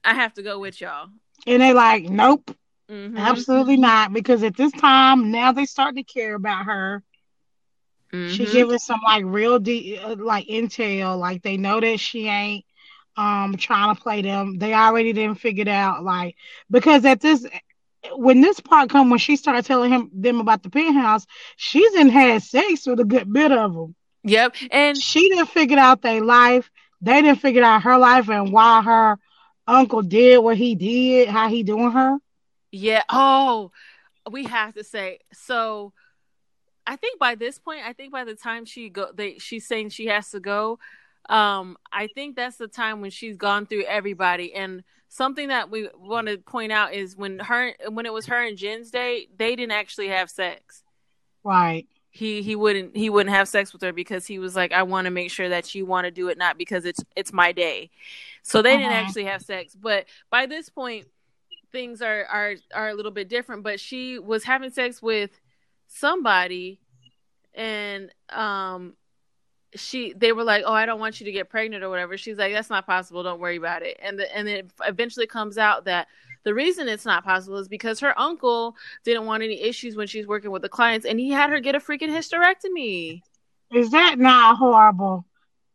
[0.03, 1.09] i have to go with y'all
[1.45, 2.55] And they like, nope,
[2.89, 3.17] Mhm.
[3.17, 4.13] absolutely not.
[4.13, 7.03] Because at this time, now they start to care about her.
[8.29, 8.51] She Mhm.
[8.51, 11.17] giving some like real de- uh, like intel.
[11.19, 12.63] Like they know that she ain't
[13.17, 14.57] um trying to play them.
[14.57, 16.03] They already didn't figure it out.
[16.03, 16.36] Like
[16.71, 17.45] because at this
[18.12, 22.10] when this part come when she started telling him them about the penthouse, she's in
[22.10, 23.96] had sex with a good bit of them.
[24.24, 26.70] yep and She didn't figure out their life.
[27.02, 29.20] They didn't figure out her life and why her
[29.68, 32.18] uncle did what he did, how he doing her.
[32.72, 33.04] Yeah.
[33.10, 33.72] Oh,
[34.30, 35.94] we have to say so.
[36.86, 39.89] I think by this point, I think by the time she go, they she's saying
[39.89, 40.80] she has to go.
[41.30, 44.54] Um, I think that's the time when she's gone through everybody.
[44.54, 48.43] And something that we want to point out is when her when it was her
[48.43, 50.82] and Jin's date, they didn't actually have sex.
[51.43, 51.88] Right.
[52.10, 55.06] He he wouldn't he wouldn't have sex with her because he was like, I want
[55.06, 57.91] to make sure that you want to do it, not because it's it's my day.
[58.41, 58.80] So they uh-huh.
[58.80, 59.76] didn't actually have sex.
[59.80, 61.06] But by this point,
[61.71, 63.62] things are are are a little bit different.
[63.62, 65.30] But she was having sex with
[65.88, 66.80] somebody,
[67.54, 68.95] and um
[69.75, 72.38] she they were like, "Oh, I don't want you to get pregnant or whatever." She's
[72.38, 73.23] like, "That's not possible.
[73.23, 76.07] Don't worry about it." And the, and it eventually comes out that
[76.43, 80.27] the reason it's not possible is because her uncle didn't want any issues when she's
[80.27, 83.21] working with the clients, and he had her get a freaking hysterectomy.
[83.71, 85.25] Is that not horrible?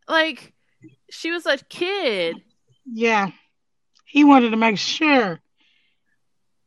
[0.07, 0.53] Like,
[1.11, 2.37] she was a kid.
[2.87, 3.31] Yeah,
[4.05, 5.41] he wanted to make sure.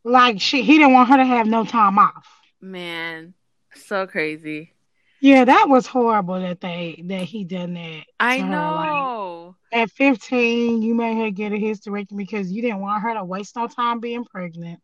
[0.03, 2.27] Like she, he didn't want her to have no time off.
[2.59, 3.33] Man,
[3.75, 4.73] so crazy.
[5.21, 8.03] Yeah, that was horrible that they that he done that.
[8.19, 9.55] I know.
[9.71, 13.23] Like, at 15, you made her get a hysterectomy because you didn't want her to
[13.23, 14.81] waste no time being pregnant.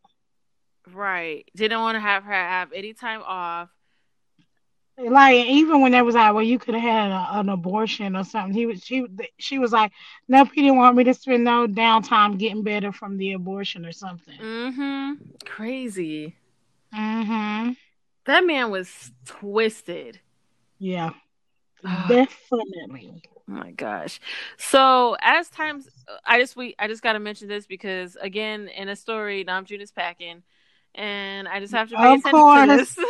[0.93, 1.50] Right.
[1.56, 3.69] Didn't want to have her have any time off.
[5.00, 8.23] Like even when there was like, well, you could have had a, an abortion or
[8.23, 8.54] something.
[8.54, 9.06] He was she
[9.38, 9.91] she was like,
[10.28, 13.91] nope, he didn't want me to spend no downtime getting better from the abortion or
[13.91, 14.38] something.
[14.39, 15.13] Mm-hmm.
[15.45, 16.36] Crazy.
[16.95, 17.73] Mm-hmm.
[18.26, 20.19] That man was twisted.
[20.80, 21.12] Yeah,
[22.08, 23.22] definitely.
[23.50, 24.20] Oh my gosh.
[24.58, 25.88] So as times,
[26.26, 29.82] I just we I just got to mention this because again, in a story, Namjoon
[29.82, 30.44] is packing,
[30.96, 32.70] and I just have to pay of attention course.
[32.70, 32.96] to this.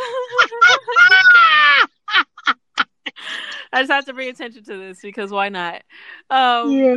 [3.72, 5.82] I just have to bring attention to this because why not?
[6.30, 6.94] Um, yeah.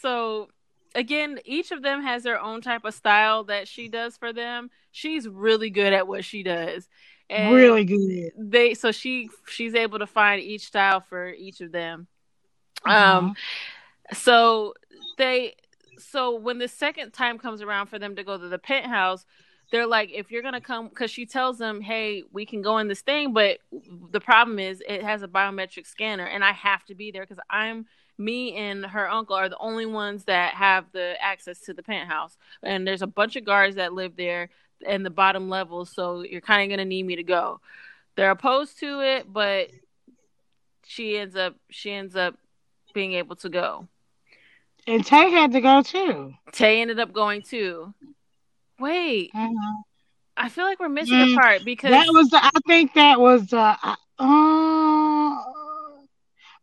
[0.00, 0.48] So
[0.94, 4.70] again, each of them has their own type of style that she does for them.
[4.92, 6.88] She's really good at what she does.
[7.30, 8.32] And really good.
[8.36, 12.06] They so she she's able to find each style for each of them.
[12.84, 13.18] Uh-huh.
[13.18, 13.36] Um
[14.12, 14.74] so
[15.16, 15.54] they
[15.98, 19.24] so when the second time comes around for them to go to the penthouse,
[19.70, 22.88] they're like, if you're gonna come, because she tells them, hey, we can go in
[22.88, 23.58] this thing, but
[24.10, 27.42] the problem is it has a biometric scanner, and I have to be there because
[27.48, 31.82] I'm me and her uncle are the only ones that have the access to the
[31.82, 34.50] penthouse, and there's a bunch of guards that live there
[34.86, 37.60] in the bottom level, so you're kind of gonna need me to go.
[38.16, 39.70] They're opposed to it, but
[40.84, 42.36] she ends up she ends up
[42.92, 43.88] being able to go.
[44.86, 46.34] And Tay had to go too.
[46.52, 47.94] Tay ended up going too.
[48.78, 49.80] Wait, mm-hmm.
[50.36, 52.28] I feel like we're missing mm, a part because that was.
[52.30, 53.52] The, I think that was.
[53.52, 53.76] Uh,
[54.18, 55.42] uh,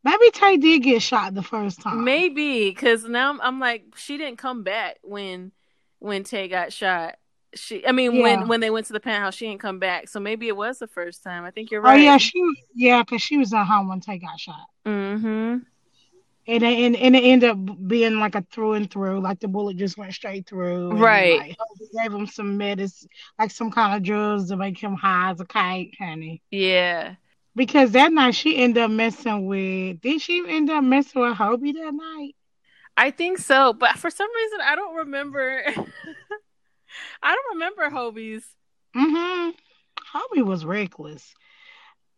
[0.03, 2.03] maybe Tay did get shot the first time.
[2.03, 5.51] Maybe because now I'm, I'm, like she didn't come back when
[5.99, 7.15] when Tay got shot.
[7.53, 8.21] She, I mean, yeah.
[8.21, 10.07] when when they went to the penthouse, she didn't come back.
[10.07, 11.43] So maybe it was the first time.
[11.43, 11.99] I think you're right.
[11.99, 12.41] Oh yeah, she
[12.73, 14.67] yeah, because she was at home when Tay got shot.
[14.85, 15.57] Mm-hmm.
[16.47, 19.47] And it, and, and it ended up being like a through and through, like the
[19.47, 20.91] bullet just went straight through.
[20.93, 21.39] right.
[21.39, 21.57] Like,
[22.01, 25.45] gave him some medicine, like some kind of drugs to make him high as a
[25.45, 26.41] kite, honey.
[26.49, 27.15] Yeah.
[27.55, 30.01] Because that night she ended up messing with.
[30.01, 32.35] Did she end up messing with Hobie that night?
[32.97, 35.63] I think so, but for some reason I don't remember.
[37.23, 38.43] I don't remember Hobie's.
[38.95, 39.53] Mhm.
[40.13, 41.33] Hobie was reckless.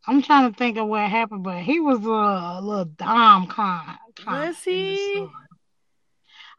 [0.05, 3.97] I'm trying to think of what happened, but he was a, a little dumb kind.
[4.27, 5.27] Was he?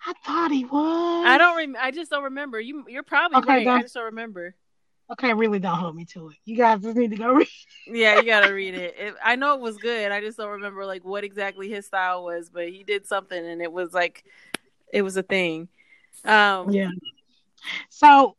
[0.07, 1.27] I thought he was.
[1.27, 1.57] I don't.
[1.57, 2.61] Rem- I just don't remember.
[2.61, 2.85] You.
[2.89, 3.79] You're probably okay, right.
[3.79, 4.55] I just don't remember.
[5.11, 6.37] Okay, really don't hold me to it.
[6.47, 7.49] You guys just need to go read.
[7.87, 8.95] yeah, you gotta read it.
[8.99, 9.15] it.
[9.23, 10.11] I know it was good.
[10.13, 13.61] I just don't remember like what exactly his style was, but he did something, and
[13.61, 14.25] it was like,
[14.93, 15.69] it was a thing.
[16.25, 16.91] Um, yeah.
[17.89, 18.37] So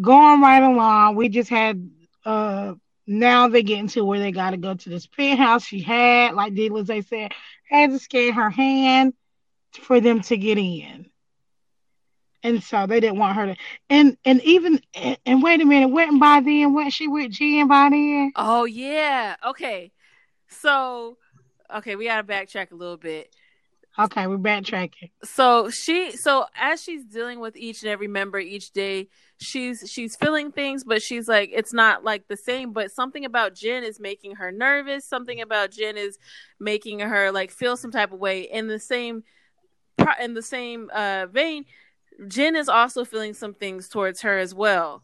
[0.00, 1.90] going right along, we just had
[2.24, 2.74] uh
[3.06, 5.64] now they get into where they got to go to this penthouse.
[5.64, 6.68] She had, like D.
[6.68, 7.32] they said,
[7.68, 9.14] had to scan her hand
[9.82, 11.06] for them to get in.
[12.42, 13.56] And so they didn't want her to,
[13.90, 17.66] and and even and, and wait a minute, went by then, went she with Jin
[17.66, 18.32] by then?
[18.36, 19.90] Oh yeah, okay.
[20.48, 21.16] So,
[21.74, 23.34] okay, we gotta backtrack a little bit.
[23.98, 25.10] Okay, we're backtracking.
[25.24, 29.08] So she so as she's dealing with each and every member each day,
[29.40, 32.72] she's she's feeling things, but she's like it's not like the same.
[32.72, 35.06] But something about Jin is making her nervous.
[35.06, 36.18] Something about Jin is
[36.60, 38.42] making her like feel some type of way.
[38.42, 39.24] In the same
[40.20, 41.64] in the same uh, vein,
[42.28, 45.02] Jin is also feeling some things towards her as well.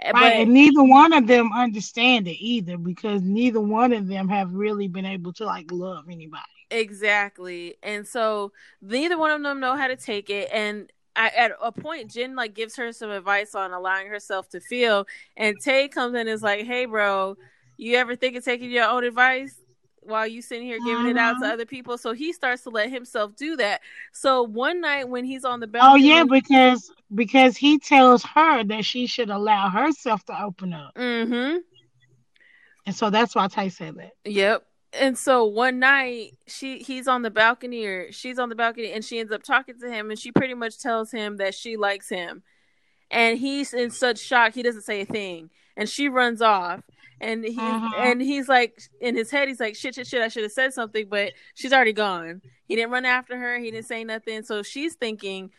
[0.00, 4.28] Right, but, and neither one of them understand it either because neither one of them
[4.28, 6.42] have really been able to like love anybody.
[6.70, 7.76] Exactly.
[7.82, 8.52] And so
[8.82, 10.48] neither one of them know how to take it.
[10.52, 15.06] And at a point, Jin like gives her some advice on allowing herself to feel,
[15.36, 17.36] and Tay comes in and is like, "Hey, bro,
[17.76, 19.56] you ever think of taking your own advice
[20.00, 21.52] while you sitting here giving it out to Mhm.
[21.52, 23.80] other people?" So he starts to let himself do that.
[24.12, 28.84] So one night when he's on the Oh yeah, because because he tells her that
[28.84, 31.58] she should allow herself to open up, mm-hmm,
[32.86, 34.12] and so that's why Tay said that.
[34.24, 34.67] Yep.
[34.92, 39.04] And so one night she he's on the balcony or she's on the balcony and
[39.04, 42.08] she ends up talking to him and she pretty much tells him that she likes
[42.08, 42.42] him.
[43.10, 45.50] And he's in such shock he doesn't say a thing.
[45.76, 46.82] And she runs off.
[47.20, 47.90] And he's Mhm.
[47.98, 50.72] and he's like in his head he's like shit shit shit I should have said
[50.72, 52.40] something but she's already gone.
[52.66, 54.42] He didn't run after her, he didn't say nothing.
[54.44, 55.50] So she's thinking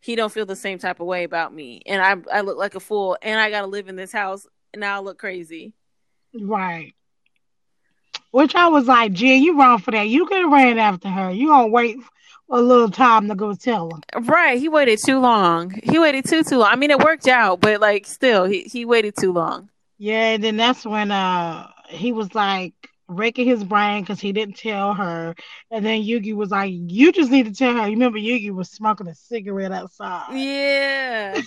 [0.00, 2.74] he don't feel the same type of way about me and I I look like
[2.76, 5.74] a fool and I got to live in this house and I look crazy.
[6.32, 6.94] Right.
[8.30, 10.08] Which I was like, Jin, you wrong for that.
[10.08, 11.30] You could have ran after her.
[11.30, 11.96] You gonna wait
[12.50, 14.20] a little time to go tell her.
[14.20, 15.70] Right, he waited too long.
[15.82, 16.68] He waited too too long.
[16.70, 19.70] I mean, it worked out, but like, still, he he waited too long.
[19.98, 22.74] Yeah, and then that's when uh he was like
[23.10, 25.34] wrecking his brain because he didn't tell her.
[25.70, 27.86] And then Yoongi was like, You just need to tell her.
[27.86, 30.34] You remember Yoongi was smoking a cigarette outside.
[30.38, 31.40] Yeah,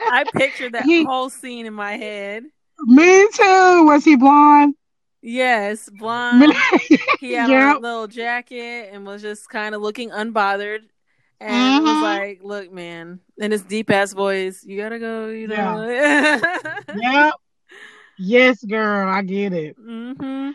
[0.00, 2.44] I pictured that He- whole scene in my head.
[2.86, 3.84] Me too.
[3.86, 4.74] Was he blonde?
[5.22, 6.52] Yes, blonde.
[7.20, 7.76] He had Yep.
[7.76, 10.80] a little jacket and was just kind of looking unbothered.
[11.40, 15.46] And it was like, look, man, in his deep ass voice, you gotta go, you
[15.48, 15.88] know.
[16.94, 17.34] yep.
[18.18, 19.76] Yes, girl, I get it.
[19.78, 20.50] Mm-hmm.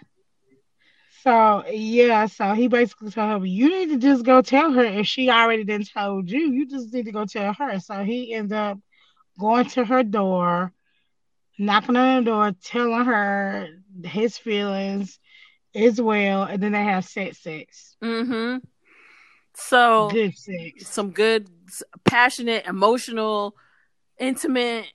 [1.24, 5.08] So yeah, so he basically told her, you need to just go tell her if
[5.08, 6.52] she already done told you.
[6.52, 7.80] You just need to go tell her.
[7.80, 8.80] So he ended up
[9.40, 10.72] going to her door,
[11.58, 13.68] knocking on the door, telling her
[14.04, 15.20] his feelings
[15.76, 18.58] as well, and then they have sex, sex, hmm
[19.54, 20.88] So good sex.
[20.90, 21.50] some good,
[22.04, 23.56] passionate, emotional,
[24.20, 24.86] intimate,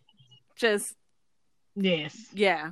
[0.56, 0.94] just
[1.74, 2.16] Yes.
[2.34, 2.70] yeah.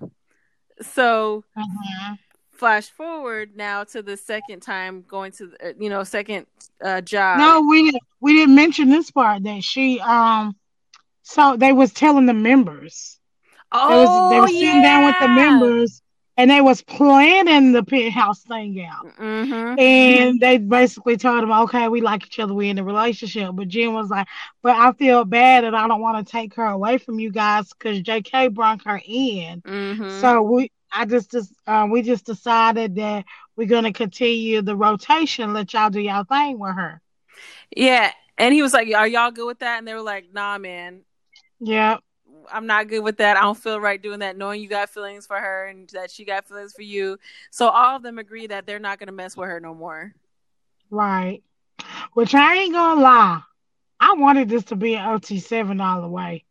[0.82, 2.16] So Uh-huh.
[2.52, 6.46] flash forward now to the second time going to the, uh, you know second
[6.82, 7.38] uh, job.
[7.38, 7.92] No, we.
[8.22, 10.54] We didn't mention this part that she um.
[11.22, 13.18] So they was telling the members.
[13.86, 15.34] They was oh they were sitting down with the yeah.
[15.34, 16.02] members,
[16.36, 19.06] and they was planning the penthouse thing out.
[19.18, 19.78] Mhm.
[19.78, 23.50] And they basically told him, okay, we like each other, we in a relationship.
[23.54, 24.26] But Jin was like,
[24.62, 27.68] but I feel bad and I don't want to take her away from you guys
[27.70, 29.62] because JK brought her in.
[29.62, 30.20] Mhm.
[30.20, 33.24] So we, I just, just uh, we just decided that
[33.56, 37.00] we're gonna continue the rotation, let y'all do y'all thing with her.
[37.76, 40.58] yeah, and he was like, "Are y'all good with that?" And they were like, "Nah,
[40.58, 41.02] man."
[41.60, 41.98] Yeah,
[42.52, 43.36] I'm not good with that.
[43.36, 46.24] I don't feel right doing that, knowing you got feelings for her and that she
[46.24, 47.18] got feelings for you.
[47.50, 50.12] So all of them agree that they're not gonna mess with her no more.
[50.90, 51.42] right.
[52.14, 53.40] Which I ain't gonna lie,
[54.00, 56.44] I wanted this to be an OT seven all the way.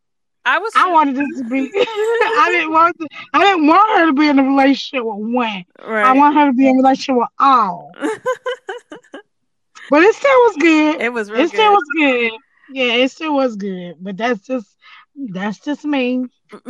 [0.45, 1.69] I was I wanted this to be.
[1.75, 2.97] I didn't want.
[2.99, 5.65] To, I didn't want her to be in a relationship with one.
[5.85, 6.05] right.
[6.05, 7.91] I want her to be in a relationship with all.
[9.89, 11.01] But it still was good.
[11.01, 11.71] it was It still good.
[11.71, 12.31] was good.
[12.71, 13.95] Yeah, it still was good.
[13.99, 14.77] But that's just
[15.31, 16.25] that's just me.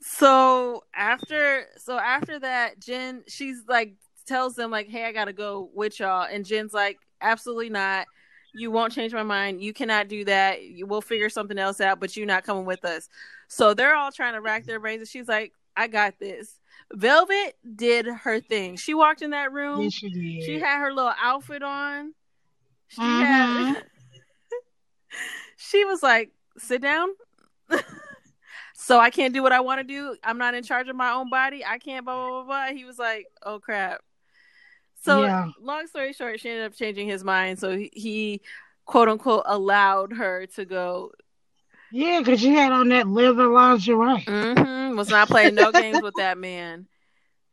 [0.00, 3.94] so after so after that jin she's like
[4.26, 8.06] tells them like hey i gotta go with y'all and jin's like absolutely not
[8.52, 12.00] you won't change my mind you cannot do that you will figure something else out
[12.00, 13.08] but you're not coming with us
[13.46, 16.58] so they're all trying to rack their brains and she's like i got this
[16.92, 20.42] velvet did her thing she walked in that room Yes, she did.
[20.44, 22.12] she had her little outfit on.
[22.88, 23.76] She had.
[23.76, 23.82] Mhm.
[25.56, 27.08] she was like, "Sit down."
[28.74, 30.16] so I can't do what I want to do.
[30.24, 31.64] I'm not in charge of my own body.
[31.64, 32.04] I can't.
[32.04, 32.44] Blah blah blah.
[32.44, 32.76] blah.
[32.76, 34.00] He was like, "Oh crap."
[35.02, 35.48] So Yeah.
[35.60, 37.58] long story short, she ended up changing his mind.
[37.58, 38.40] So he, he
[38.84, 41.12] quote unquote allowed her to go.
[41.90, 44.22] yeah, because she had on that leather lingerie.
[44.22, 46.86] hmm Was not playing no games with that man.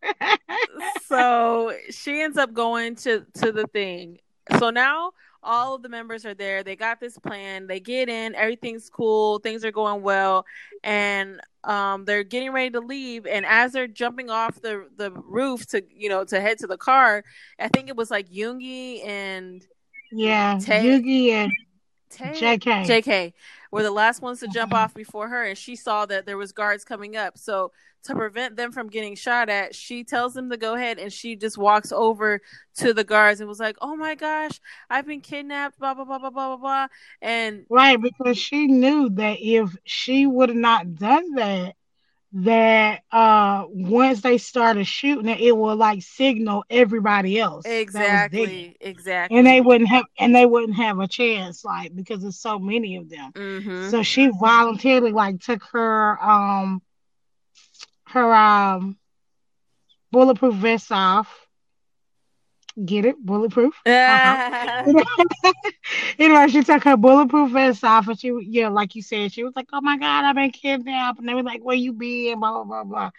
[1.07, 4.19] so she ends up going to to the thing.
[4.59, 5.12] So now
[5.43, 6.63] all of the members are there.
[6.63, 7.67] They got this plan.
[7.67, 8.36] They get in.
[8.36, 9.39] Everything's cool.
[9.39, 10.45] Things are going well,
[10.83, 13.25] and um, they're getting ready to leave.
[13.25, 16.77] And as they're jumping off the the roof to you know to head to the
[16.77, 17.23] car,
[17.60, 19.65] I think it was like Yoongi and
[20.12, 21.52] Yeah, Tae- Yoongi and
[22.10, 22.85] Tae- JK.
[22.85, 23.33] JK
[23.71, 26.52] were the last ones to jump off before her, and she saw that there was
[26.52, 27.37] guards coming up.
[27.37, 27.71] So
[28.04, 31.35] to prevent them from getting shot at, she tells them to go ahead, and she
[31.35, 32.41] just walks over
[32.77, 36.19] to the guards and was like, "Oh my gosh, I've been kidnapped!" Blah blah blah
[36.19, 36.87] blah blah blah blah.
[37.21, 41.75] And Right, because she knew that if she would have not done that,
[42.31, 47.65] that uh once they started shooting it, it will like signal everybody else.
[47.65, 48.77] Exactly.
[48.79, 49.37] Exactly.
[49.37, 52.97] And they wouldn't have and they wouldn't have a chance, like because there's so many
[52.97, 53.31] of them.
[53.33, 53.89] mm-hmm.
[53.89, 56.81] So she voluntarily like took her um
[58.10, 58.97] her um
[60.12, 61.47] bulletproof vest off.
[62.85, 63.17] Get it?
[63.23, 63.75] Bulletproof.
[64.07, 64.37] Uh-huh.
[66.19, 69.55] anyway, she took her bulletproof vest off, and she, yeah, like you said, she was
[69.55, 72.51] like, "Oh my God, I've been kidnapped," and they were like, "Where you been?" Blah
[72.51, 73.10] blah blah blah.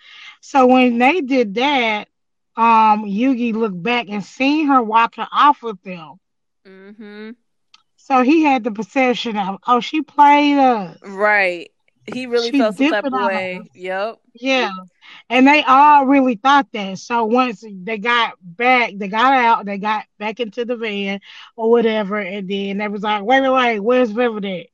[0.40, 2.08] So when they did that,
[2.56, 6.18] um, Yoongi looked back and seen her walking off with them.
[6.66, 7.30] mm-hmm.
[7.96, 11.70] So he had the perception of, "Oh, she played us." Right.
[12.14, 13.62] He really She felt some type of way.
[13.74, 14.20] Yep.
[14.34, 14.70] Yeah.
[15.28, 16.98] And they all really thought that.
[16.98, 21.20] So once they got back, they got out, they got back into the van
[21.56, 24.66] or whatever, and then they was like, wait, wait, wait, where's River at?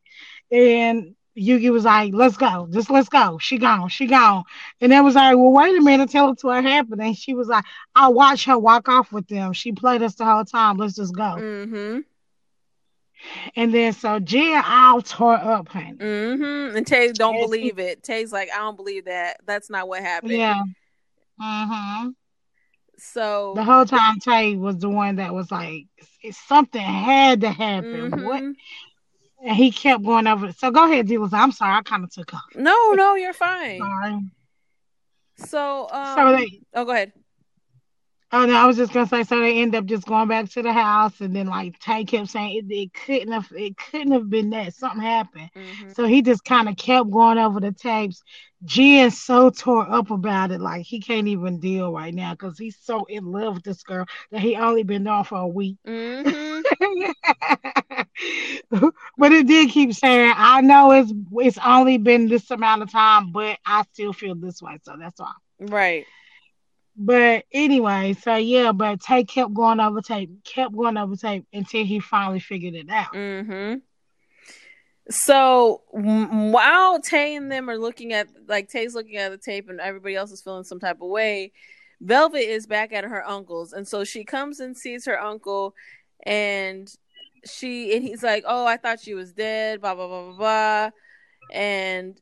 [0.51, 3.39] And Yoongi was like, let's go, just let's go.
[3.39, 4.45] She gone, she gone.
[4.81, 7.03] And they was like, well, wait a minute, tell us what happened.
[7.03, 7.65] And she was like,
[7.95, 9.53] I watched her walk off with them.
[9.53, 10.77] She played us the whole time.
[10.79, 11.23] Let's just go.
[11.23, 12.01] Mm-hmm.
[13.57, 15.95] And then so Jin all tore up, honey.
[15.95, 16.77] Mm-hmm.
[16.77, 18.03] And Tae don't Yes, believe it.
[18.03, 19.39] Tae's like, I don't believe that.
[19.47, 20.33] That's not what happened.
[20.33, 20.63] Yeah.
[21.41, 22.11] Mm-hmm.
[22.99, 25.87] So The whole time Tae was the one that was like,
[26.33, 28.25] something had to happen.
[28.25, 28.43] What?
[28.43, 28.55] mhm.
[29.45, 30.53] And he kept going over.
[30.53, 31.33] So go ahead, Dealers.
[31.33, 32.45] I'm sorry, I kind of took off.
[32.55, 33.79] No, no, you're fine.
[33.79, 34.21] Sorry.
[35.37, 37.13] So um so they, oh go ahead.
[38.33, 39.23] Oh no, I was just gonna say.
[39.23, 42.29] So they end up just going back to the house, and then like Tae kept
[42.29, 44.75] saying it, it couldn't have, it couldn't have been that.
[44.75, 45.51] Something happened.
[45.57, 45.95] Mhm.
[45.95, 48.23] So he just kind of kept going over the tapes.
[48.65, 52.77] Jin's so tore up about it, like he can't even deal right now because he's
[52.83, 55.77] so in love with this girl that he only been known for a week.
[55.87, 56.63] Mhm.
[59.19, 63.31] but it did keep saying, I know it's it's only been this amount of time,
[63.33, 64.79] but I still feel this way.
[64.83, 65.33] So that's why.
[65.61, 66.07] Right.
[66.97, 71.85] But anyway, so yeah, but Tae kept going over tape, kept going over tape until
[71.85, 73.13] he finally figured it out.
[73.13, 73.79] Mm-hmm.
[75.11, 79.81] So while Tae and them are looking at, like Tae's looking at the tape, and
[79.81, 81.53] everybody else is feeling some type of way,
[82.01, 85.75] Velvet is back at her uncle's, and so she comes and sees her uncle,
[86.25, 86.91] and
[87.45, 90.91] she and he's like, "Oh, I thought she was dead." Blah blah blah blah blah,
[91.53, 92.21] and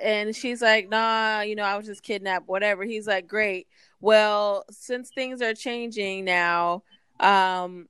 [0.00, 2.48] and she's like, "Nah, you know, I was just kidnapped.
[2.48, 3.66] Whatever." He's like, "Great.
[4.00, 6.82] Well, since things are changing now,
[7.20, 7.88] um,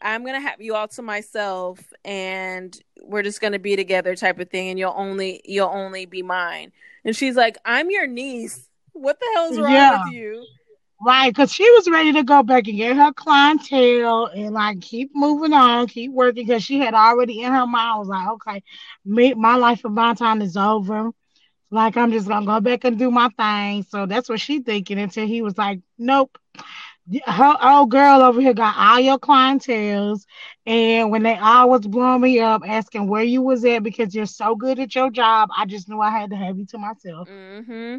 [0.00, 4.50] I'm gonna have you all to myself, and we're just gonna be together, type of
[4.50, 4.68] thing.
[4.70, 6.72] And you'll only you'll only be mine."
[7.04, 8.68] And she's like, "I'm your niece.
[8.92, 10.04] What the hell's wrong Yeah.
[10.04, 10.46] with you?"
[11.00, 15.10] Right, because she was ready to go back and get her clientele and like keep
[15.14, 18.62] moving on, keep working because she had already in her mind was like, okay,
[19.04, 21.12] me, my life in Bangtan is over.
[21.70, 23.84] Like I'm just gonna go back and do my thing.
[23.84, 26.38] So that's what she thinking until he was like, nope.
[27.24, 30.26] Her old girl over here got all your clientels,
[30.66, 34.26] and when they all was blowing me up, asking where you was at because you're
[34.26, 37.28] so good at your job, I just knew I had to have you to myself.
[37.28, 37.98] Mm-hmm.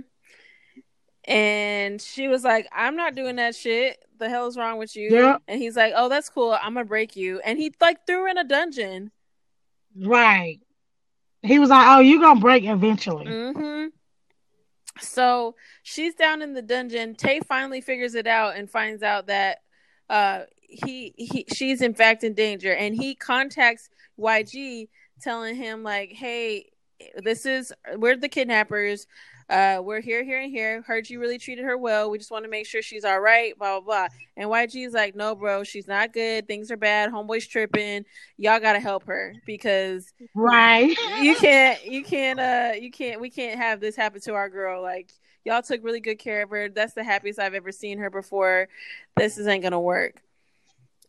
[1.29, 4.03] And she was like, I'm not doing that shit.
[4.17, 5.09] The hell is wrong with you?
[5.11, 5.37] Yeah.
[5.47, 6.51] And he's like, Oh, that's cool.
[6.51, 7.39] I'm gonna break you.
[7.39, 9.11] And he like threw her in a dungeon.
[9.95, 10.59] Right.
[11.41, 13.25] He was like, oh, you gonna break eventually.
[13.25, 13.87] Mm-hmm.
[14.99, 17.15] So she's down in the dungeon.
[17.15, 19.59] Tae finally figures it out and finds out that
[20.09, 24.89] uh he he she's in fact in danger and he contacts YG
[25.21, 26.69] telling him like, "Hey,
[27.15, 29.07] this is we're the kidnappers.
[29.49, 30.81] Uh we're here here and here.
[30.83, 32.09] Heard you really treated her well.
[32.11, 35.15] We just want to make sure she's all right, blah blah blah." And YG's like,
[35.15, 36.47] "No, bro, she's not good.
[36.47, 37.11] Things are bad.
[37.11, 38.05] Homeboy's tripping.
[38.37, 40.95] Y'all got to help her because Right.
[41.21, 44.81] you can't you can't uh you can't we can't have this happen to our girl
[44.83, 45.11] like
[45.45, 48.67] y'all took really good care of her that's the happiest i've ever seen her before
[49.17, 50.21] this isn't gonna work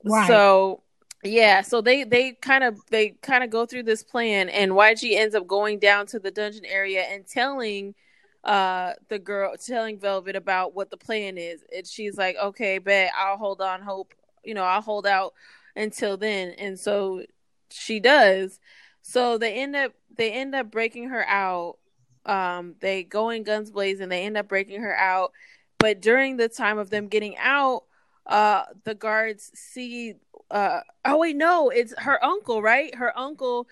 [0.05, 0.27] Right.
[0.29, 0.83] so
[1.25, 5.15] yeah so they they kind of they kind of go through this plan and yg
[5.15, 7.95] ends up going down to the dungeon area and telling
[8.45, 13.11] uh the girl telling velvet about what the plan is and she's like okay bet
[13.19, 15.35] i'll hold on hope you know i'll hold out
[15.77, 17.23] until then and so
[17.71, 18.59] she does
[19.03, 21.79] so they end up they end up breaking her out.
[22.27, 24.09] Um, they go in guns blazing.
[24.09, 25.33] They end up breaking her out.
[25.79, 27.85] But during the time of them getting out,
[28.27, 30.15] uh, the guards see.
[30.51, 32.95] Uh, oh wait, no, it's her uncle, right?
[32.95, 33.67] Her uncle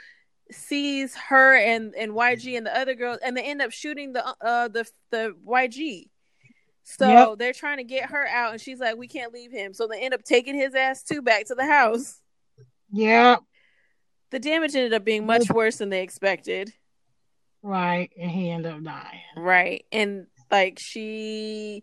[0.50, 4.24] sees her and and YG and the other girls, and they end up shooting the
[4.40, 6.08] uh the the YG.
[6.84, 7.38] So Yep.
[7.38, 10.00] they're trying to get her out, and she's like, "We can't leave him." So they
[10.00, 12.20] end up taking his ass too back to the house.
[12.90, 13.36] Yeah.
[14.30, 16.72] The damage ended up being much worse than they expected.
[17.62, 19.20] Right, and he ended up dying.
[19.36, 21.82] Right, and like she,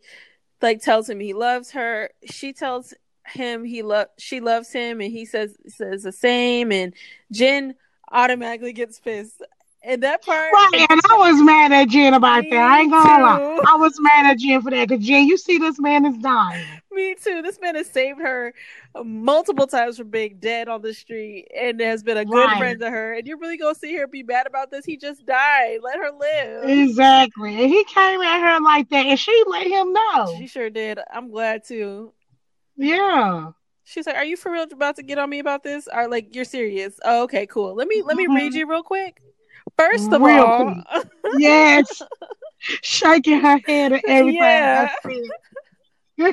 [0.61, 2.09] like tells him he loves her.
[2.31, 2.93] She tells
[3.27, 6.71] him he love she loves him, and he says says the same.
[6.71, 6.93] And
[7.31, 7.75] Jin
[8.11, 9.41] automatically gets pissed.
[9.87, 10.87] And that part, right?
[10.89, 12.53] And I was mad at Jin about that.
[12.53, 13.21] I ain't gonna too.
[13.21, 13.61] lie.
[13.67, 16.65] I was mad at Jin for that because Jin, you see, this man is dying.
[16.91, 17.43] Me too.
[17.43, 18.51] This man has saved her
[19.03, 22.57] multiple times from being dead on the street and has been a good Right.
[22.57, 23.13] friend to her.
[23.13, 24.85] And you're really gonna see her be mad about this?
[24.85, 25.77] He just died.
[25.83, 26.67] Let her live.
[26.67, 27.61] Exactly.
[27.61, 30.35] And he came at her like that, and she let him know.
[30.39, 30.97] She sure did.
[31.13, 32.11] I'm glad too.
[32.75, 33.51] Yeah.
[33.85, 35.87] She's like, "Are you for real about to get on me about this?
[35.87, 36.99] Are like you're serious?
[37.05, 37.75] Oh, okay, cool.
[37.75, 38.57] Let me let me read mm-hmm.
[38.57, 39.21] you real quick.
[39.77, 40.83] First of Real all,
[41.37, 42.01] Yes.
[42.59, 44.35] Shaking her head and everything.
[44.35, 44.93] Yeah.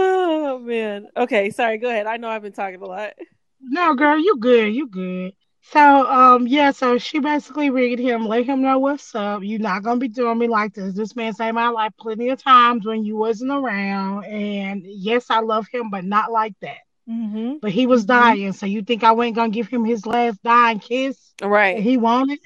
[0.00, 1.08] Oh man.
[1.16, 1.78] Okay, sorry.
[1.78, 2.06] Go ahead.
[2.06, 3.14] I know I've been talking a lot.
[3.60, 4.72] no, girl, you good.
[4.72, 5.32] You good.
[5.70, 9.42] So, um, yeah, so she basically read him, let him know what's up.
[9.44, 10.94] You're not gonna be doing me like this.
[10.94, 14.24] This man saved my life plenty of times when you wasn't around.
[14.24, 16.78] And yes, I love him, but not like that.
[17.06, 17.58] Mm-hmm.
[17.60, 20.78] But he was dying, so you think I wasn't gonna give him his last dying
[20.78, 21.34] kiss?
[21.42, 21.78] Right.
[21.82, 22.40] he wanted.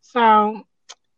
[0.00, 0.62] So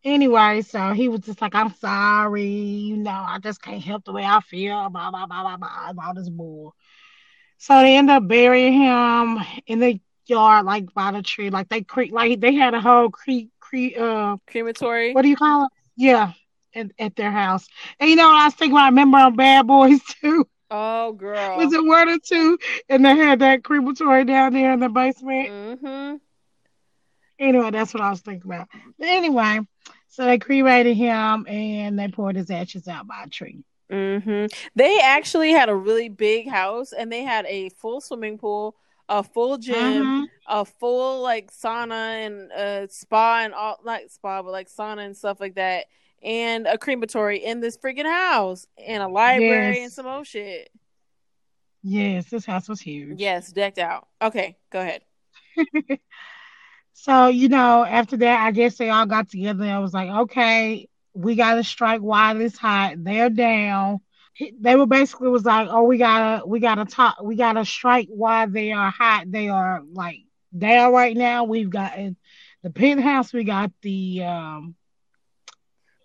[0.02, 4.12] anyway, so he was just like, I'm sorry, you know, I just can't help the
[4.12, 6.74] way I feel, blah blah blah blah blah, all this bull.
[7.58, 11.82] So they end up burying him in the yard, like by the tree, like they
[11.82, 15.12] creek, like they had a whole creek, creek, uh, Crematory.
[15.12, 15.70] what do you call it?
[15.96, 16.32] Yeah,
[16.74, 17.66] at, at their house.
[17.98, 18.76] And you know what I was thinking?
[18.76, 20.46] I remember on Bad Boys too.
[20.70, 21.56] Oh, girl.
[21.56, 22.56] Was it one or two?
[22.88, 25.48] And they had that crematory down there in the basement.
[25.48, 26.16] Mm-hmm.
[27.40, 28.68] Anyway, that's what I was thinking about.
[28.98, 29.60] But anyway,
[30.08, 33.64] so they cremated him and they poured his ashes out by a tree.
[33.90, 34.46] Mm-hmm.
[34.76, 38.76] They actually had a really big house and they had a full swimming pool,
[39.10, 40.26] a full gym, Mhm.
[40.46, 45.16] a full like sauna and uh spa and all not spa but like sauna and
[45.16, 45.86] stuff like that
[46.22, 49.82] and a crematory in this freaking house and a library Yes.
[49.84, 50.70] and some old shit.
[51.82, 53.18] Yes, this house was huge.
[53.20, 54.06] Yes, decked out.
[54.22, 55.02] Okay, go ahead.
[56.92, 60.10] So, you know, after that, I guess they all got together and I was like,
[60.10, 63.02] okay, we got to strike while it's hot.
[63.02, 64.00] They're down.
[64.40, 68.08] He- They were basically was like, oh, we gotta, we gotta talk, we gotta strike
[68.08, 69.30] while they are hot.
[69.30, 70.20] They are like
[70.56, 71.44] down right now.
[71.44, 71.92] We've got
[72.62, 73.34] the penthouse.
[73.34, 74.74] We got the um,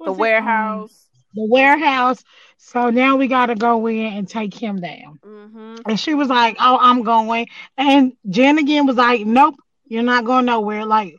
[0.03, 1.07] The um, warehouse.
[1.33, 2.23] the warehouse.
[2.57, 5.19] So now we got to go in and take him down.
[5.23, 5.75] Mm-hmm.
[5.86, 9.55] And she was like, "Oh, I'm going." And Jin again was like, "Nope,
[9.88, 11.15] you're not going nowhere." Like,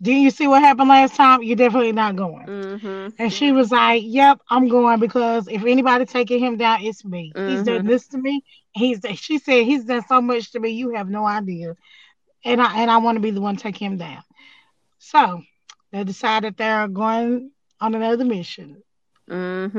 [0.00, 1.42] didn't you see what happened last time?
[1.42, 2.48] You're definitely not going.
[2.48, 3.08] Mm-hmm.
[3.18, 7.36] And she was like, "Yep, I'm going because if anybody taking him down, it's me.
[7.44, 7.64] He's Mhm.
[7.64, 8.42] done this to me.
[8.72, 10.70] He's she said he's done so much to me.
[10.70, 11.74] You have no idea.
[12.44, 14.22] And I and I want to be the one to take him down.
[14.98, 15.42] So
[15.92, 18.82] they decided they're going on another mission.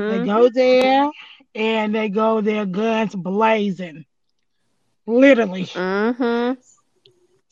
[0.06, 0.26] They Mm-hmm.
[0.26, 1.10] go there
[1.54, 4.04] and they go there guns blazing.
[5.06, 5.68] Literally.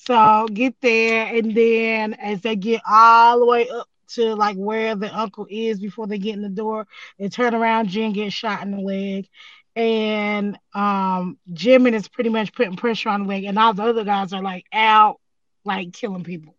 [0.07, 4.95] So get there and then as they get all the way up to like where
[4.95, 6.87] the uncle is before they get in the door,
[7.19, 9.29] they turn around, Jin gets shot in the leg.
[9.77, 14.05] And um Jimin is pretty much putting pressure on the leg, and all the other
[14.05, 15.21] guys are like out,
[15.65, 16.55] like killing people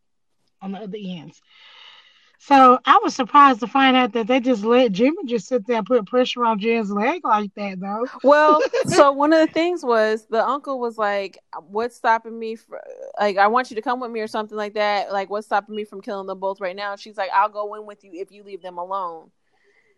[0.62, 1.40] on the other ends.
[2.46, 5.78] So I was surprised to find out that they just let Jimin just sit there
[5.78, 8.06] and put pressure on Jin's leg like that, though.
[8.22, 11.40] Well, so one of the things was the uncle was like,
[11.70, 12.56] "What's stopping me?
[12.56, 12.80] For,
[13.20, 15.12] like, I want you to come with me or something like that.
[15.12, 17.74] Like, what's stopping me from killing them both right now?" And she's like, "I'll go
[17.74, 19.32] in with you if you leave them alone."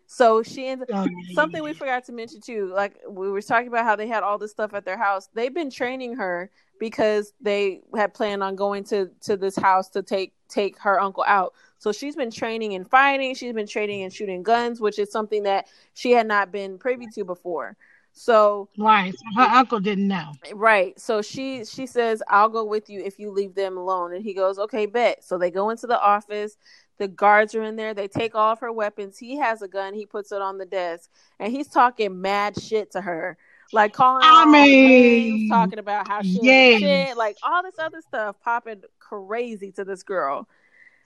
[0.06, 2.72] So she ends Oh, something we forgot to mention too.
[2.74, 5.28] Like we were talking about how they had all this stuff at their house.
[5.34, 10.02] They've been training her because they had planned on going to to this house to
[10.02, 11.52] take take her uncle out.
[11.78, 13.34] So she's been training in fighting.
[13.34, 17.06] She's been training in shooting guns, which is something that she had not been privy
[17.14, 17.76] to before.
[18.12, 19.14] So Right.
[19.14, 20.32] So her uncle didn't know.
[20.52, 20.98] Right.
[20.98, 24.34] So she she says, "I'll go with you if you leave them alone." And he
[24.34, 26.56] goes, "Okay, bet." So they go into the office.
[26.98, 27.94] The guards are in there.
[27.94, 29.18] They take all of her weapons.
[29.18, 29.94] He has a gun.
[29.94, 31.08] He puts it on the desk,
[31.38, 33.38] and he's talking mad shit to her,
[33.72, 36.80] like calling her I mean, talking about how she yes.
[36.80, 40.48] shit, like all this other stuff, popping crazy to this girl.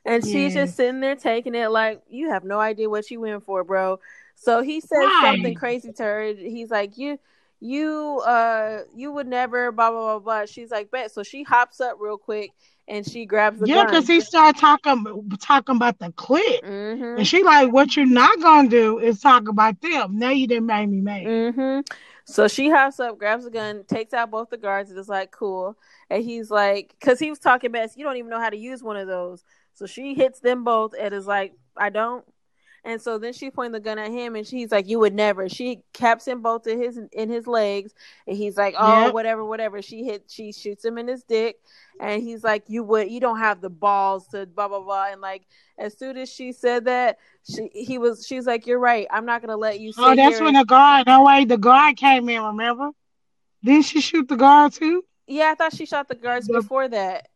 [0.04, 3.44] And she's just sitting there taking it like you have no idea what you went
[3.44, 4.00] for, bro.
[4.34, 5.20] So he says Right.
[5.20, 6.32] something crazy to her.
[6.34, 7.18] He's like, "You,
[7.60, 10.46] you, uh, you would never." Blah blah blah blah.
[10.46, 12.52] She's like, "Bet." So she hops up real quick
[12.88, 13.76] and she grabs the gun.
[13.76, 13.86] Yeah, gun.
[13.86, 15.04] because he started talking
[15.40, 16.64] talking about the clip.
[16.64, 20.18] hmm And she like, what you're not gonna do is talk about them.
[20.18, 21.24] Now you didn't make me mad.
[21.24, 21.80] hmm
[22.24, 25.30] So she hops up, grabs a gun, takes out both the guards, and is like,
[25.30, 25.76] "Cool."
[26.10, 27.96] And he's like, because he was talking mess.
[27.96, 29.44] You don't even know how to use one of those.
[29.74, 32.24] So she hits them both and is like, I don't.
[32.84, 35.48] And so then she pointed the gun at him, and she's like, "You would never."
[35.48, 37.94] She caps him both in his in his legs,
[38.26, 39.14] and he's like, "Oh, yep.
[39.14, 41.60] whatever, whatever." She hit, she shoots him in his dick,
[42.00, 45.20] and he's like, "You would, you don't have the balls to blah blah blah." And
[45.20, 45.46] like,
[45.78, 47.18] as soon as she said that,
[47.48, 49.06] she he was, she's like, "You're right.
[49.12, 51.06] I'm not gonna let you." oh, that's when the guard.
[51.06, 52.42] No way, the guard came in.
[52.42, 52.90] Remember?
[53.62, 55.04] Didn't she shoot the guard too?
[55.28, 56.54] Yeah, I thought she shot the guards the...
[56.54, 57.28] before that.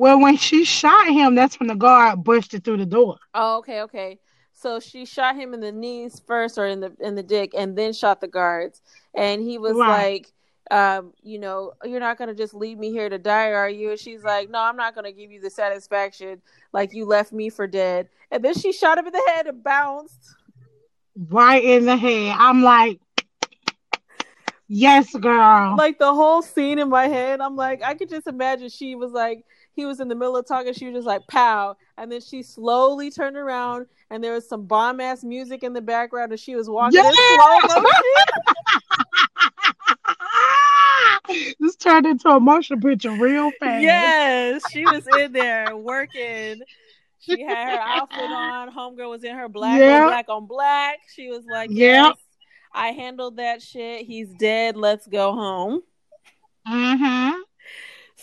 [0.00, 3.18] Well, when she shot him, that's when the guard busted through the door.
[3.34, 4.18] Oh, okay, okay.
[4.54, 7.76] So she shot him in the knees first, or in the in the dick, and
[7.76, 8.80] then shot the guards.
[9.14, 10.24] And he was right.
[10.24, 10.32] like,
[10.70, 13.90] um, you know, you're not gonna just leave me here to die, are you?
[13.90, 16.40] And she's like, no, I'm not gonna give you the satisfaction
[16.72, 18.08] like you left me for dead.
[18.30, 20.34] And then she shot him in the head and bounced.
[21.28, 22.36] Right in the head.
[22.38, 23.00] I'm like,
[24.66, 25.76] yes, girl.
[25.76, 29.12] Like the whole scene in my head, I'm like, I could just imagine she was
[29.12, 29.44] like
[29.80, 30.74] he was in the middle of talking.
[30.74, 31.74] She was just like, pow.
[31.96, 35.80] And then she slowly turned around and there was some bomb ass music in the
[35.80, 37.10] background and she was walking yeah!
[37.66, 37.84] slow
[41.60, 43.82] this turned into a motion picture real fast.
[43.82, 46.60] Yes, she was in there working.
[47.20, 48.70] She had her outfit on.
[48.70, 50.02] Homegirl was in her black yeah.
[50.02, 50.98] on black on black.
[51.14, 52.16] She was like, Yes,
[52.74, 54.04] I handled that shit.
[54.04, 54.76] He's dead.
[54.76, 55.80] Let's go home.
[56.68, 57.40] Mm-hmm.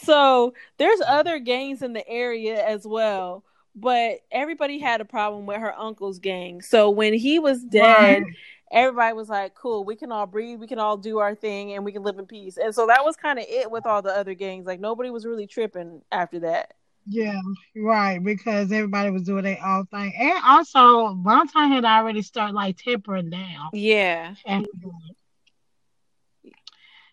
[0.01, 3.43] So there's other gangs in the area as well,
[3.75, 6.61] but everybody had a problem with her uncle's gang.
[6.61, 8.33] So when he was dead, right.
[8.71, 11.85] everybody was like, "Cool, we can all breathe, we can all do our thing, and
[11.85, 14.15] we can live in peace." And so that was kind of it with all the
[14.15, 14.65] other gangs.
[14.65, 16.73] Like nobody was really tripping after that.
[17.09, 17.39] Yeah,
[17.75, 18.21] right.
[18.21, 23.29] Because everybody was doing their own thing, and also Valentine had already started like tempering
[23.29, 23.69] down.
[23.73, 24.35] Yeah.
[24.45, 24.67] And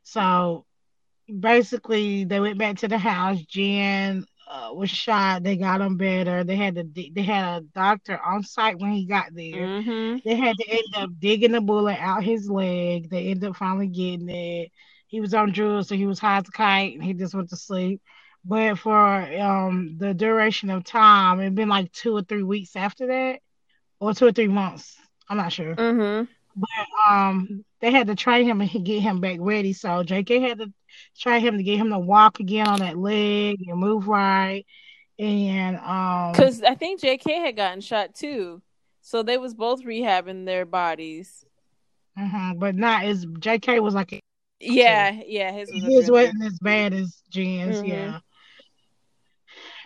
[0.03, 0.65] so
[1.41, 3.41] basically they went back to the house.
[3.43, 5.43] Jin uh, was shot.
[5.43, 6.45] They got him better.
[6.45, 9.67] They had to they had a doctor on site when he got there.
[9.67, 10.19] Mm-hmm.
[10.25, 13.11] They had to end up digging the bullet out his leg.
[13.11, 14.71] They ended up finally getting it.
[15.07, 17.51] He was on drugs, so he was high as a kite, and he just went
[17.51, 18.03] to sleep.
[18.45, 18.97] But for
[19.41, 23.41] um the duration of time, it'd been like two or three weeks after that,
[24.01, 24.97] or two or three months.
[25.29, 25.75] I'm not sure.
[25.75, 26.31] Mm-hmm.
[26.57, 29.73] But um, they had to train him and get him back ready.
[29.73, 30.73] So JK had to
[31.19, 34.65] try him to get him to walk again on that leg and move right.
[35.19, 38.63] And um, because I think JK had gotten shot too,
[39.01, 41.45] so they was both rehabbing their bodies.
[42.19, 44.21] Uh-huh, but not as JK was like,
[44.61, 47.87] yeah, yeah, his was his wasn't as bad as Jin's, mm-hmm.
[47.87, 48.19] yeah.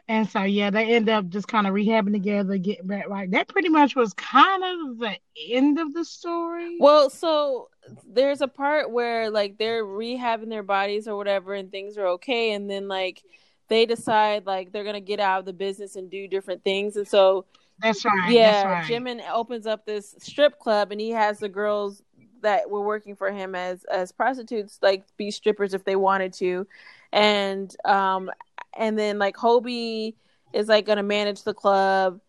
[0.08, 3.30] And so yeah, they end up just kind of rehabbing together, getting back right.
[3.30, 5.18] That pretty much was kind of the
[5.50, 6.78] end of the story.
[6.80, 7.68] Well, so
[8.06, 12.52] there's a part where like they're rehabbing their bodies or whatever and things are okay
[12.52, 13.22] and then like
[13.68, 17.06] they decide like they're gonna get out of the business and do different things and
[17.06, 17.44] so
[17.80, 19.00] that's right yeah that's right.
[19.02, 22.02] Jimin opens up this strip club and he has the girls
[22.42, 26.66] that were working for him as as prostitutes like be strippers if they wanted to
[27.12, 28.30] and um
[28.78, 30.14] and then like Hobi
[30.54, 32.20] is like gonna manage the club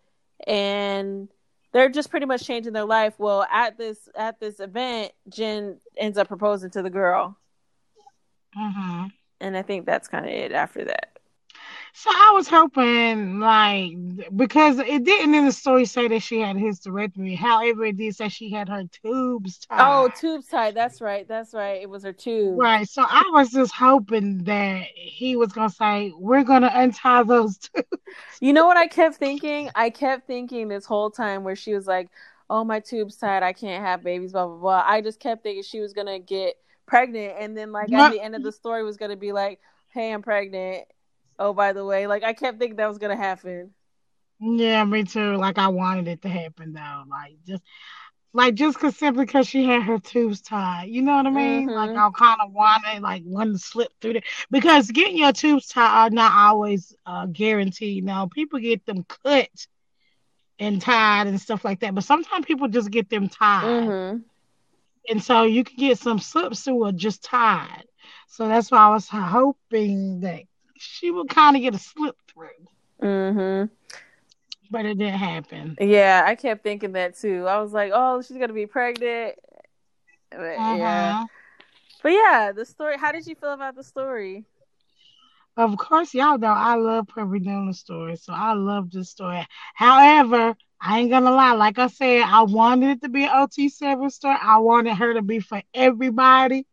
[0.46, 1.30] and
[1.72, 3.14] they're just pretty much changing their life.
[3.20, 7.38] Well, at this at this event, Jin ends up proposing to the girl.
[8.58, 9.06] Mm-hmm.
[9.40, 11.19] And I think that's kind of it after that.
[11.94, 13.92] So I was hoping, like,
[14.36, 17.36] because it didn't in the story say that she had hysterectomy.
[17.36, 20.04] However, it did say she had her tubes oh, tied.
[20.04, 20.76] Oh, tubes tied.
[20.76, 21.28] That's right.
[21.28, 21.82] That's right.
[21.82, 22.60] It was her tube.
[22.60, 22.88] Right.
[22.88, 27.88] So I was just hoping that he was gonna say, "We're gonna untie those tubes."
[28.40, 29.70] You know what I kept thinking?
[29.76, 32.10] I kept thinking this whole time where she was like,
[32.50, 33.44] "Oh, my tubes tied.
[33.44, 34.84] I can't have babies." Blah blah blah.
[34.86, 38.36] I just kept thinking she was gonna get pregnant, and then like at the end
[38.36, 39.60] of the story was gonna be like,
[39.90, 40.86] "Hey, I'm pregnant."
[41.40, 43.72] Oh, by the way, like I kept thinking that was gonna happen.
[44.42, 45.38] Yeah, me too.
[45.38, 47.04] Like I wanted it to happen though.
[47.10, 47.64] Like just
[48.34, 50.90] like just cause simply because she had her tubes tied.
[50.90, 51.70] You know what I mean?
[51.70, 51.76] Mm-hmm.
[51.76, 54.22] Like I kind of wanted like one to slip through there
[54.52, 58.04] because getting your tubes tied are not always uh, guaranteed.
[58.04, 59.50] Now people get them cut
[60.60, 63.64] and tied and stuff like that, but sometimes people just get them tied.
[63.64, 64.18] Mm-hmm.
[65.10, 67.86] And so you can get some slips through or just tied.
[68.28, 70.44] So that's why I was hoping that
[70.80, 72.48] she would kind of get a slip through.
[73.02, 73.74] Mm-hmm.
[74.72, 75.78] But it didn't happen.
[75.80, 77.48] Yeah, I kept thinking that too.
[77.48, 79.36] I was like, oh, she's gonna be pregnant.
[80.32, 80.76] But, uh-huh.
[80.78, 81.26] Yeah.
[82.02, 82.98] But yeah, the story.
[82.98, 84.46] How did you feel about the story?
[85.58, 89.46] Of course, y'all know I love Pervy Noona story, so I love this story.
[89.74, 91.52] However, I ain't gonna lie.
[91.54, 94.38] Like I said, I wanted it to be an OT7 story.
[94.42, 96.66] I wanted her to be for everybody,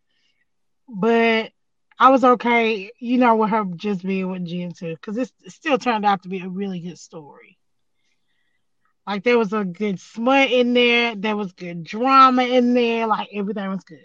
[0.88, 1.50] but
[1.98, 5.78] I was okay, you know, with her just being with Jin too, because it still
[5.78, 7.58] turned out to be a really good story.
[9.06, 13.28] Like there was a good smut in there, there was good drama in there, like
[13.32, 14.00] everything was good.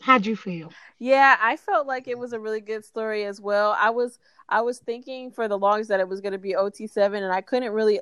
[0.00, 0.72] How'd you feel?
[0.98, 3.76] Yeah, I felt like it was a really good story as well.
[3.78, 7.22] I was I was thinking for the longest that it was going to be OT7
[7.22, 8.00] and I couldn't really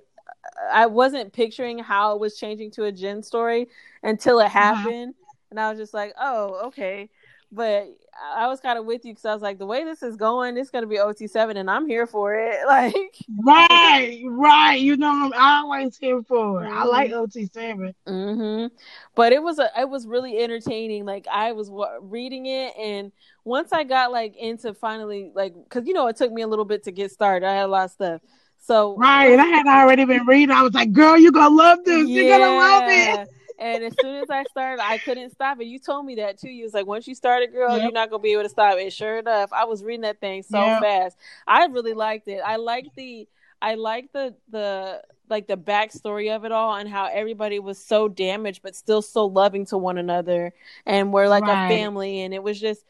[0.72, 3.68] I wasn't picturing how it was changing to a Jin story
[4.02, 4.58] until it uh-huh.
[4.58, 5.34] happened uh-huh.
[5.50, 7.10] and I was just like, "Oh, okay."
[7.50, 7.88] But
[8.34, 10.58] I was kind of with you because I was like, the way this is going,
[10.58, 12.58] it's going to be OT7, and I'm here for it.
[12.68, 14.78] Like, right, right.
[14.78, 16.68] You know, I'm always here for it.
[16.68, 16.78] Mm-hmm.
[16.78, 17.94] I like OT7.
[18.06, 18.74] Mm-hmm.
[19.14, 21.06] But it was a, it was really entertaining.
[21.06, 23.10] Like, I was w- reading it, and
[23.44, 26.66] once I got like into finally, like, because you know, it took me a little
[26.66, 27.46] bit to get started.
[27.46, 28.20] I had a lot of stuff.
[28.58, 30.50] So right, and I had already been reading.
[30.50, 32.06] I was like, "Girl, you're gonna love this.
[32.06, 32.22] Yeah.
[32.22, 33.28] You're gonna love it."
[33.58, 35.66] And as soon as I started, I couldn't stop it.
[35.66, 36.50] You told me that too.
[36.50, 37.82] You was like, once you started, girl, yep.
[37.82, 38.92] you're not gonna be able to stop it.
[38.92, 40.82] Sure enough, I was reading that thing so yep.
[40.82, 41.16] fast.
[41.46, 42.40] I really liked it.
[42.44, 43.26] I like the,
[43.60, 48.08] I like the the like the backstory of it all and how everybody was so
[48.08, 50.54] damaged but still so loving to one another
[50.86, 51.66] and we're like right.
[51.66, 52.84] a family and it was just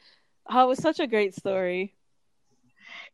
[0.48, 1.94] oh it was such a great story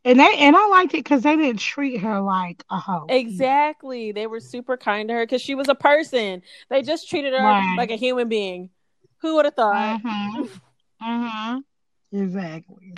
[0.05, 3.07] and they and I liked it because they didn't treat her like a hoe.
[3.09, 6.43] Exactly, they were super kind to her because she was a person.
[6.69, 7.75] They just treated her right.
[7.75, 8.69] like a human being.
[9.21, 10.01] Who would have thought?
[10.01, 10.43] Mm-hmm.
[11.03, 12.17] mm-hmm.
[12.17, 12.93] Exactly.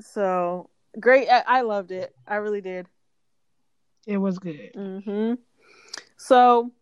[0.00, 1.28] So great!
[1.28, 2.12] I-, I, loved it.
[2.26, 2.86] I really did.
[4.06, 4.72] It was good.
[4.76, 5.34] Mm-hmm.
[6.16, 6.72] So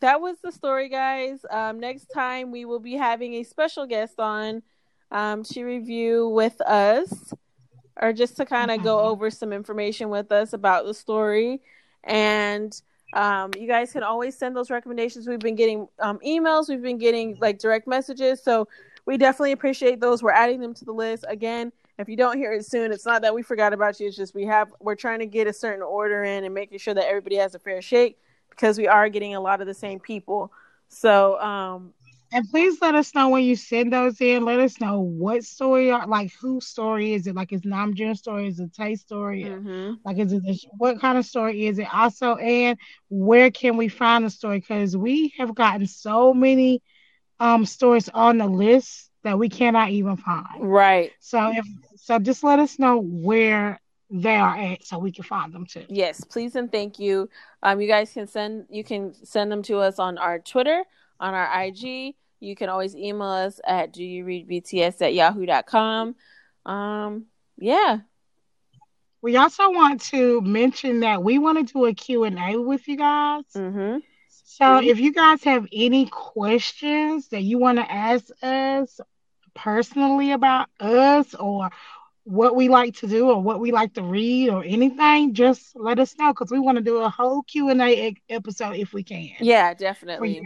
[0.00, 1.40] that was the story, guys.
[1.50, 4.62] Um, next time we will be having a special guest on
[5.10, 7.32] um, to review with us
[8.00, 9.08] or just to kind of go mm-hmm.
[9.08, 11.60] over some information with us about the story.
[12.04, 12.80] And
[13.12, 15.26] um, you guys can always send those recommendations.
[15.26, 18.42] We've been getting um, emails, we've been getting like direct messages.
[18.42, 18.68] So
[19.04, 20.22] we definitely appreciate those.
[20.22, 21.24] We're adding them to the list.
[21.28, 24.08] Again, if you don't hear it soon, it's not that we forgot about you.
[24.08, 26.94] It's just we have we're trying to get a certain order in and making sure
[26.94, 28.18] that everybody has a fair shake
[28.50, 30.52] because we are getting a lot of the same people.
[30.88, 31.92] So um,
[32.32, 34.44] and please let us know when you send those in.
[34.44, 37.34] Let us know what story, are like whose story is it?
[37.34, 38.48] Like is Namjoon's story?
[38.48, 39.44] Is it Tae story?
[39.44, 39.94] Mm-hmm.
[40.04, 40.42] Like is it
[40.78, 41.86] what kind of story is it?
[41.92, 42.78] Also, and
[43.10, 44.60] where can we find the story?
[44.60, 46.82] Because we have gotten so many
[47.38, 50.46] um stories on the list that we cannot even find.
[50.60, 51.12] Right.
[51.20, 51.66] So if
[51.96, 53.78] so, just let us know where
[54.10, 55.84] they are at so we can find them too.
[55.88, 57.28] Yes, please and thank you.
[57.62, 60.82] Um, you guys can send you can send them to us on our Twitter,
[61.20, 66.16] on our IG you can always email us at do you read BTS at yahoo.com.
[66.66, 67.26] Um,
[67.56, 67.98] yeah.
[69.22, 73.44] We also want to mention that we want to do a Q&A with you guys.
[73.54, 73.98] Mm-hmm.
[74.28, 74.88] So mm-hmm.
[74.88, 79.00] if you guys have any questions that you want to ask us
[79.54, 81.70] personally about us or
[82.24, 86.00] what we like to do or what we like to read or anything, just let
[86.00, 89.04] us know because we want to do a whole Q and A episode if we
[89.04, 89.30] can.
[89.38, 90.42] Yeah, definitely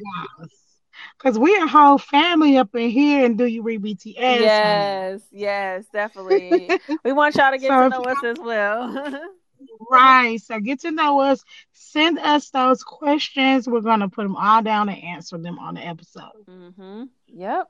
[1.18, 4.14] Cause we a whole family up in here and do you read BTS?
[4.16, 5.42] Yes, honey.
[5.42, 6.70] yes, definitely.
[7.05, 9.20] we want y'all to get so to know us as well.
[9.90, 10.40] right.
[10.40, 11.44] So get to know us.
[11.72, 13.68] Send us those questions.
[13.68, 16.32] We're gonna put them all down and answer them on the episode.
[16.49, 17.05] Mm-hmm.
[17.28, 17.68] Yep.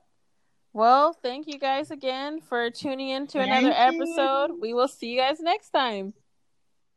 [0.73, 4.61] Well, thank you guys again for tuning in to thank another episode.
[4.61, 6.13] We will see you guys next time.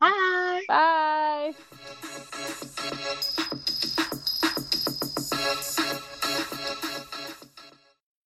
[0.01, 0.63] Bye.
[0.67, 1.53] Bye.